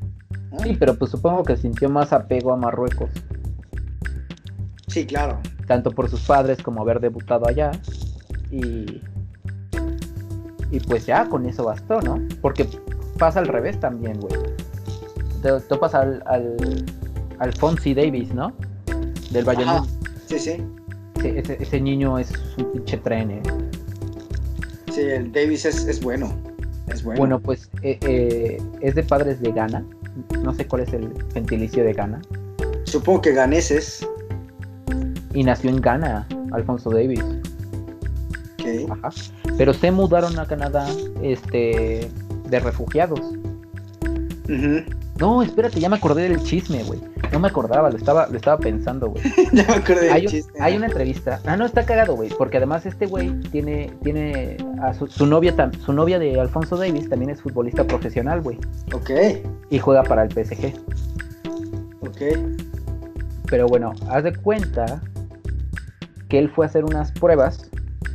[0.62, 3.10] Sí, pero pues supongo que sintió más apego a Marruecos.
[4.86, 5.38] Sí, claro.
[5.66, 7.72] Tanto por sus padres como haber debutado allá.
[8.50, 9.02] Y.
[10.70, 12.18] Y pues ya, con eso bastó, ¿no?
[12.40, 12.66] Porque
[13.18, 14.34] pasa al revés también, güey.
[15.42, 16.56] Te topas al, al,
[17.38, 18.52] al Fonzie Davis, ¿no?
[19.30, 19.86] Del Bayern.
[20.26, 20.56] Sí, sí.
[21.22, 23.42] ese, ese, niño es un pinche tren, ¿eh?
[24.92, 26.36] Sí, el Davis es, bueno.
[26.88, 27.18] Es bueno.
[27.18, 29.84] Bueno, pues eh, eh, es de padres de Ghana.
[30.42, 32.20] No sé cuál es el gentilicio de Ghana.
[32.84, 34.06] Supongo que ganeses.
[35.34, 37.22] Y nació en Ghana, Alfonso Davis.
[38.54, 38.86] Okay.
[38.90, 39.10] Ajá.
[39.56, 40.88] Pero se mudaron a Canadá
[41.22, 42.10] este,
[42.48, 43.20] de refugiados.
[45.18, 47.00] No, espérate, ya me acordé del chisme, güey.
[47.32, 49.22] No me acordaba, lo estaba, lo estaba pensando, güey.
[49.52, 50.52] ya me acordé del hay, chisme.
[50.60, 51.40] Hay una entrevista.
[51.44, 52.30] Ah, no, está cagado, güey.
[52.30, 55.54] Porque además este güey tiene, tiene a su, novia,
[55.84, 58.58] su novia de Alfonso Davis también es futbolista profesional, güey.
[58.92, 59.10] Ok.
[59.70, 60.72] Y juega para el PSG.
[62.00, 62.22] Ok.
[63.50, 65.00] Pero bueno, haz de cuenta
[66.28, 67.68] que él fue a hacer unas pruebas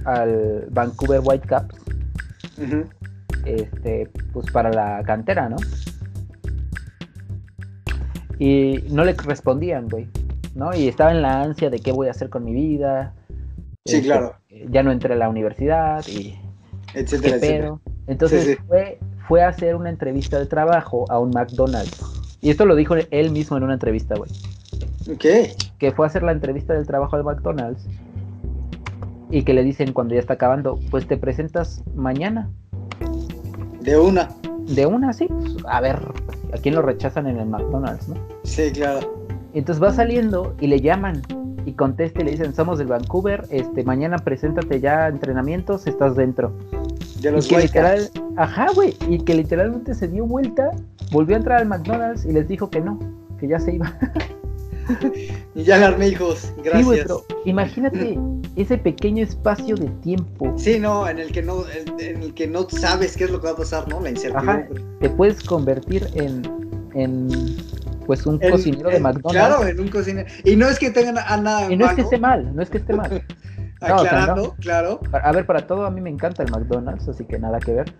[0.05, 1.75] al Vancouver Whitecaps.
[3.45, 5.57] Este, pues para la cantera, ¿no?
[8.39, 10.07] Y no le respondían, güey.
[10.55, 10.73] ¿No?
[10.75, 13.13] Y estaba en la ansia de qué voy a hacer con mi vida.
[13.85, 14.35] Sí, este, claro.
[14.69, 16.35] Ya no entré a la universidad y.
[16.93, 17.77] Etcétera, etcétera.
[18.07, 21.99] Entonces Fue, fue a hacer una entrevista de trabajo a un McDonald's.
[22.41, 24.29] Y esto lo dijo él mismo en una entrevista, güey.
[25.17, 25.55] ¿Qué?
[25.79, 27.87] Que fue a hacer la entrevista del trabajo al McDonald's.
[29.31, 32.49] Y que le dicen cuando ya está acabando, pues te presentas mañana.
[33.81, 34.29] De una.
[34.67, 35.27] De una, sí.
[35.67, 35.99] A ver,
[36.53, 38.15] ¿a quién lo rechazan en el McDonald's, no?
[38.43, 38.99] Sí, claro.
[39.53, 41.21] Entonces va saliendo y le llaman
[41.65, 46.15] y contesta y le dicen, somos del Vancouver, este, mañana preséntate ya a entrenamientos, estás
[46.15, 46.51] dentro.
[47.21, 50.71] De los y que literal, ajá, güey, y que literalmente se dio vuelta,
[51.11, 52.99] volvió a entrar al McDonald's y les dijo que no,
[53.39, 53.97] que ya se iba.
[55.55, 56.87] y ya alarmé, hijos, gracias.
[56.87, 58.17] Sí, pero imagínate
[58.55, 60.53] ese pequeño espacio de tiempo.
[60.57, 61.63] Sí, no, en el que no,
[61.99, 63.99] en el que no sabes qué es lo que va a pasar, ¿no?
[63.99, 64.53] La incertidumbre.
[64.53, 64.67] Ajá,
[64.99, 66.41] te puedes convertir en,
[66.93, 67.29] en
[68.05, 69.31] pues un cocinero de McDonald's.
[69.31, 70.29] Claro, en un cocinero.
[70.43, 71.71] Y no es que tengan a nada.
[71.71, 73.23] Y no es que esté mal, no es que esté mal.
[73.81, 75.01] Aclarando, claro.
[75.11, 77.93] A ver, para todo a mí me encanta el McDonald's, así que nada que ver.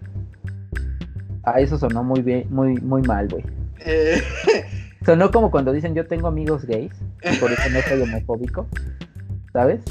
[1.44, 3.44] Ah, eso sonó muy bien, muy, muy mal, güey.
[3.80, 4.22] Eh...
[5.06, 6.94] Sonó como cuando dicen yo tengo amigos gays,
[7.24, 8.68] y por eso no soy homofóbico,
[9.52, 9.82] ¿sabes?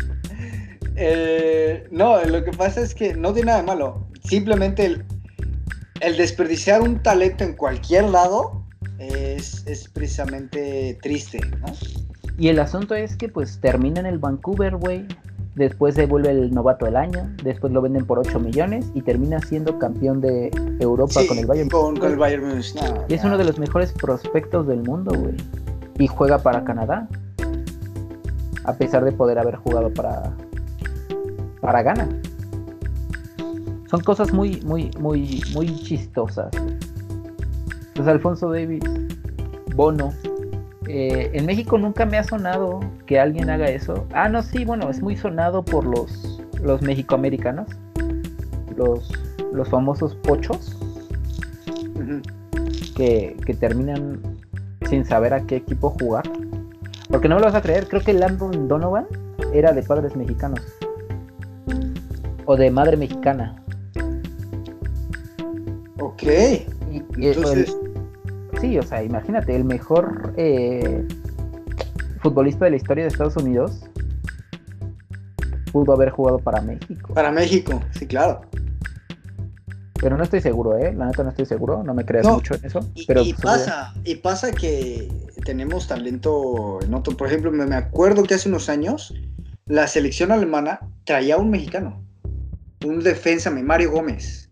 [0.97, 4.07] Eh, no, lo que pasa es que no tiene nada de malo.
[4.25, 5.05] Simplemente el,
[6.01, 8.65] el desperdiciar un talento en cualquier lado
[8.99, 11.73] es, es precisamente triste, ¿no?
[12.39, 15.07] Y el asunto es que pues termina en el Vancouver, güey.
[15.55, 19.39] Después se vuelve el novato del año, después lo venden por 8 millones y termina
[19.41, 20.51] siendo campeón de
[20.81, 22.63] Europa con el Bayern con, con el Bayern
[23.09, 25.37] y es uno de los mejores prospectos del mundo, güey.
[25.99, 27.07] Y juega para Canadá.
[28.65, 30.33] A pesar de poder haber jugado para
[31.61, 32.09] para Ghana.
[33.91, 36.51] Son cosas muy muy muy muy chistosas.
[37.95, 38.83] Pues Alfonso Davis,
[39.77, 40.13] Bono.
[40.95, 44.07] Eh, en México nunca me ha sonado que alguien haga eso.
[44.13, 47.67] Ah, no, sí, bueno, es muy sonado por los, los mexicoamericanos.
[48.77, 49.11] Los,
[49.55, 50.77] los famosos pochos.
[52.95, 54.21] que, que, terminan
[54.91, 56.25] sin saber a qué equipo jugar.
[57.09, 59.07] Porque no me lo vas a creer, creo que Landon Donovan
[59.55, 60.61] era de padres mexicanos.
[62.45, 63.57] O de madre mexicana.
[65.99, 66.25] Ok.
[67.17, 67.75] Entonces...
[68.63, 71.05] sí, o sea, imagínate, el mejor eh,
[72.21, 73.81] futbolista de la historia de Estados Unidos
[75.73, 77.13] pudo haber jugado para México.
[77.13, 78.43] Para México, sí, claro.
[80.01, 80.95] Pero no estoy seguro, ¿eh?
[80.95, 82.81] La neta no estoy seguro, no me creas mucho en eso.
[83.07, 85.09] Pero y, pasa, y pasa que
[85.45, 87.17] tenemos talento en otro.
[87.17, 89.15] Por ejemplo, me acuerdo que hace unos años
[89.67, 92.05] la selección alemana traía a un mexicano,
[92.85, 94.49] un defensa, Mario Gómez.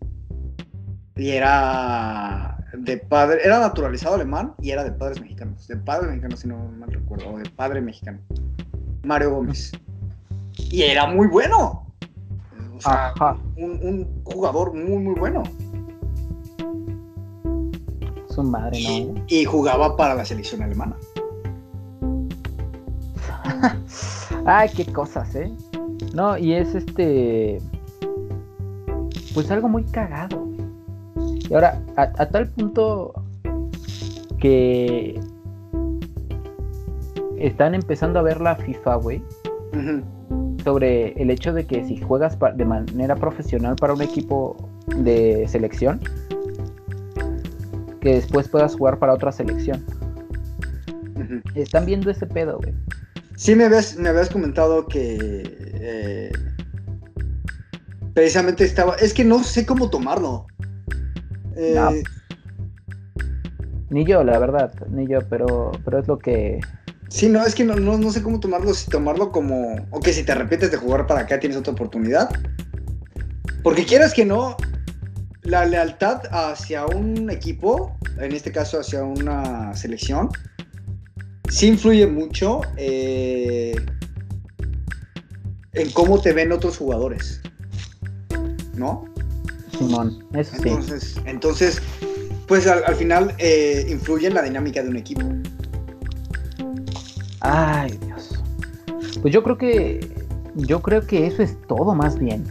[1.17, 5.67] Y era de padre, era naturalizado alemán y era de padres mexicanos.
[5.67, 8.19] De padre mexicano, si no mal recuerdo, o de padre mexicano.
[9.03, 9.71] Mario Gómez.
[10.57, 11.85] Y era muy bueno.
[12.75, 13.13] O sea,
[13.57, 15.43] un, jugador muy, muy bueno.
[18.29, 19.23] Su madre, ¿no?
[19.27, 20.95] Y, jugaba para la selección alemana.
[24.45, 25.51] Ay, qué cosas, ¿eh?
[26.13, 27.61] No, y es este.
[29.33, 30.47] Pues algo muy cagado.
[31.51, 33.13] Y ahora, a, tal punto
[34.39, 35.19] que
[37.37, 39.21] están empezando a ver la FIFA, güey.
[40.63, 44.55] Sobre el hecho de que si juegas de manera profesional para un equipo
[44.95, 45.99] de selección,
[47.99, 49.83] que después puedas jugar para otra selección.
[51.53, 52.73] Están viendo ese pedo, güey.
[53.35, 55.17] Sí, me habías, me habías comentado que
[55.73, 56.31] eh,
[58.13, 58.95] precisamente estaba.
[58.95, 60.47] Es que no sé cómo tomarlo.
[61.55, 62.03] Eh,
[63.89, 66.59] ni yo, la verdad, ni yo, pero, pero es lo que...
[67.09, 70.31] Sí, no, es que no, no, sé cómo tomarlo, si tomarlo como, ok, si te
[70.31, 72.29] arrepientes de jugar para acá tienes otra oportunidad.
[73.63, 74.55] Porque quieras que no,
[75.43, 80.29] la lealtad hacia un equipo, en este caso hacia una selección,
[81.49, 83.75] sí influye mucho eh,
[85.73, 87.41] en cómo te ven otros jugadores.
[88.73, 89.10] ¿No?
[89.87, 91.21] Simón, eso entonces, sí.
[91.25, 91.81] Entonces,
[92.47, 95.21] pues al, final eh, influye en la dinámica de un equipo.
[97.39, 98.39] Ay, Dios.
[99.21, 99.99] Pues yo creo que.
[100.55, 102.43] Yo creo que eso es todo más bien.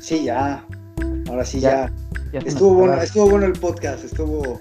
[0.00, 0.64] Sí, ya.
[1.28, 1.92] Ahora sí ya.
[2.32, 4.60] estuvo bueno, estuvo bueno el podcast, estuvo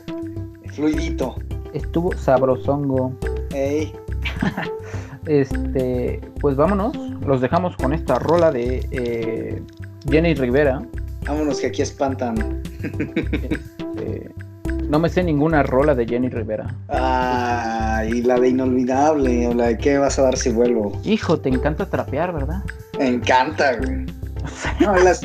[0.73, 1.35] fluidito.
[1.73, 3.13] Estuvo sabrosongo.
[3.53, 3.93] Ey.
[5.27, 6.97] este, pues vámonos.
[7.25, 9.61] Los dejamos con esta rola de eh,
[10.09, 10.81] Jenny Rivera.
[11.27, 12.61] Vámonos que aquí espantan.
[12.81, 14.29] Este,
[14.89, 16.73] no me sé ninguna rola de Jenny Rivera.
[16.89, 20.97] Ah, y la de Inolvidable, o la de ¿Qué vas a dar si vuelvo?
[21.03, 22.63] Hijo, te encanta trapear, ¿verdad?
[22.97, 24.05] Me encanta, güey.
[25.03, 25.21] las,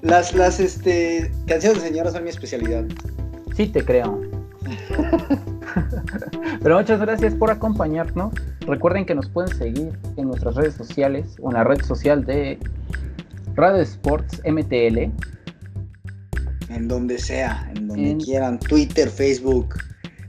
[0.00, 2.84] las, las este, canciones de señora son mi especialidad.
[3.54, 4.20] Sí, te creo.
[6.62, 8.32] Pero muchas gracias por acompañarnos.
[8.60, 12.58] Recuerden que nos pueden seguir en nuestras redes sociales o en la red social de
[13.54, 15.10] Radio Sports MTL
[16.74, 19.74] en donde sea, en donde quieran, Twitter, Facebook,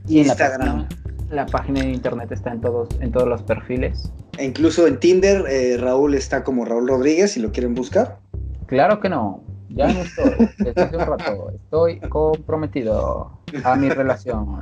[0.06, 0.86] y Instagram.
[1.30, 4.12] la, página, de internet está en todos, en todos los perfiles.
[4.38, 8.18] E incluso en Tinder, eh, Raúl está como Raúl Rodríguez, si lo quieren buscar.
[8.66, 14.60] Claro que no, ya no estoy, desde hace un rato, estoy comprometido a mi relación.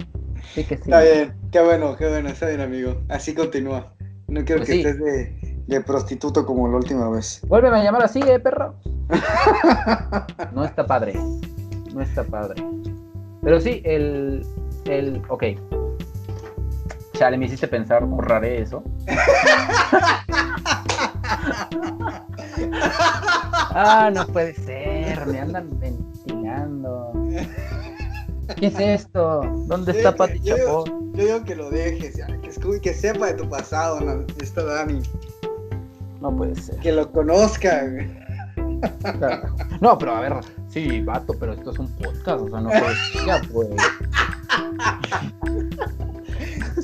[0.54, 0.82] Sí que sí.
[0.84, 3.94] Está bien, qué bueno, qué bueno, está bien amigo, así continúa.
[4.28, 7.40] No quiero pues que estés de, de prostituto como la última vez.
[7.46, 8.74] Vuélveme a llamar así, eh, perro.
[10.54, 11.14] no está padre
[11.92, 12.62] no está padre.
[13.42, 14.46] Pero sí, el,
[14.86, 15.44] el, ok.
[17.14, 18.82] Chale, me hiciste pensar, borraré eso.
[23.74, 27.12] ah, no puede ser, me andan ventilando.
[28.56, 29.42] ¿Qué es esto?
[29.66, 30.84] ¿Dónde está Pati Chapo?
[30.84, 34.24] Yo, digo que lo dejes, ya, que, que sepa de tu pasado, ¿no?
[34.40, 35.02] Está Dani.
[36.20, 36.76] No puede ser.
[36.80, 37.84] Que lo conozca.
[39.80, 40.34] No, pero a ver,
[40.72, 42.70] sí, vato, pero esto es un podcast, o sea, no.
[43.26, 43.68] Ya, pues.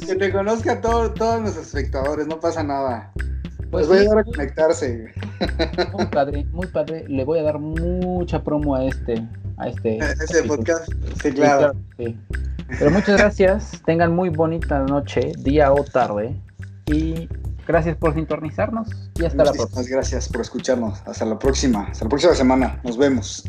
[0.06, 3.12] Que te conozca todo, todos los espectadores, no pasa nada.
[3.70, 5.12] Pues voy a dar a conectarse.
[5.92, 7.04] Muy padre, muy padre.
[7.08, 9.26] Le voy a dar mucha promo a este.
[9.58, 9.98] A este.
[10.24, 10.90] Ese podcast.
[11.22, 11.74] Sí, claro.
[11.96, 13.82] Pero muchas gracias.
[13.84, 16.34] Tengan muy bonita noche, día o tarde.
[16.86, 17.28] Y
[17.68, 18.88] Gracias por sintonizarnos
[19.20, 19.82] y hasta la próxima.
[19.86, 21.02] Gracias por escucharnos.
[21.04, 21.84] Hasta la próxima.
[21.84, 22.80] Hasta la próxima semana.
[22.82, 23.44] Nos vemos.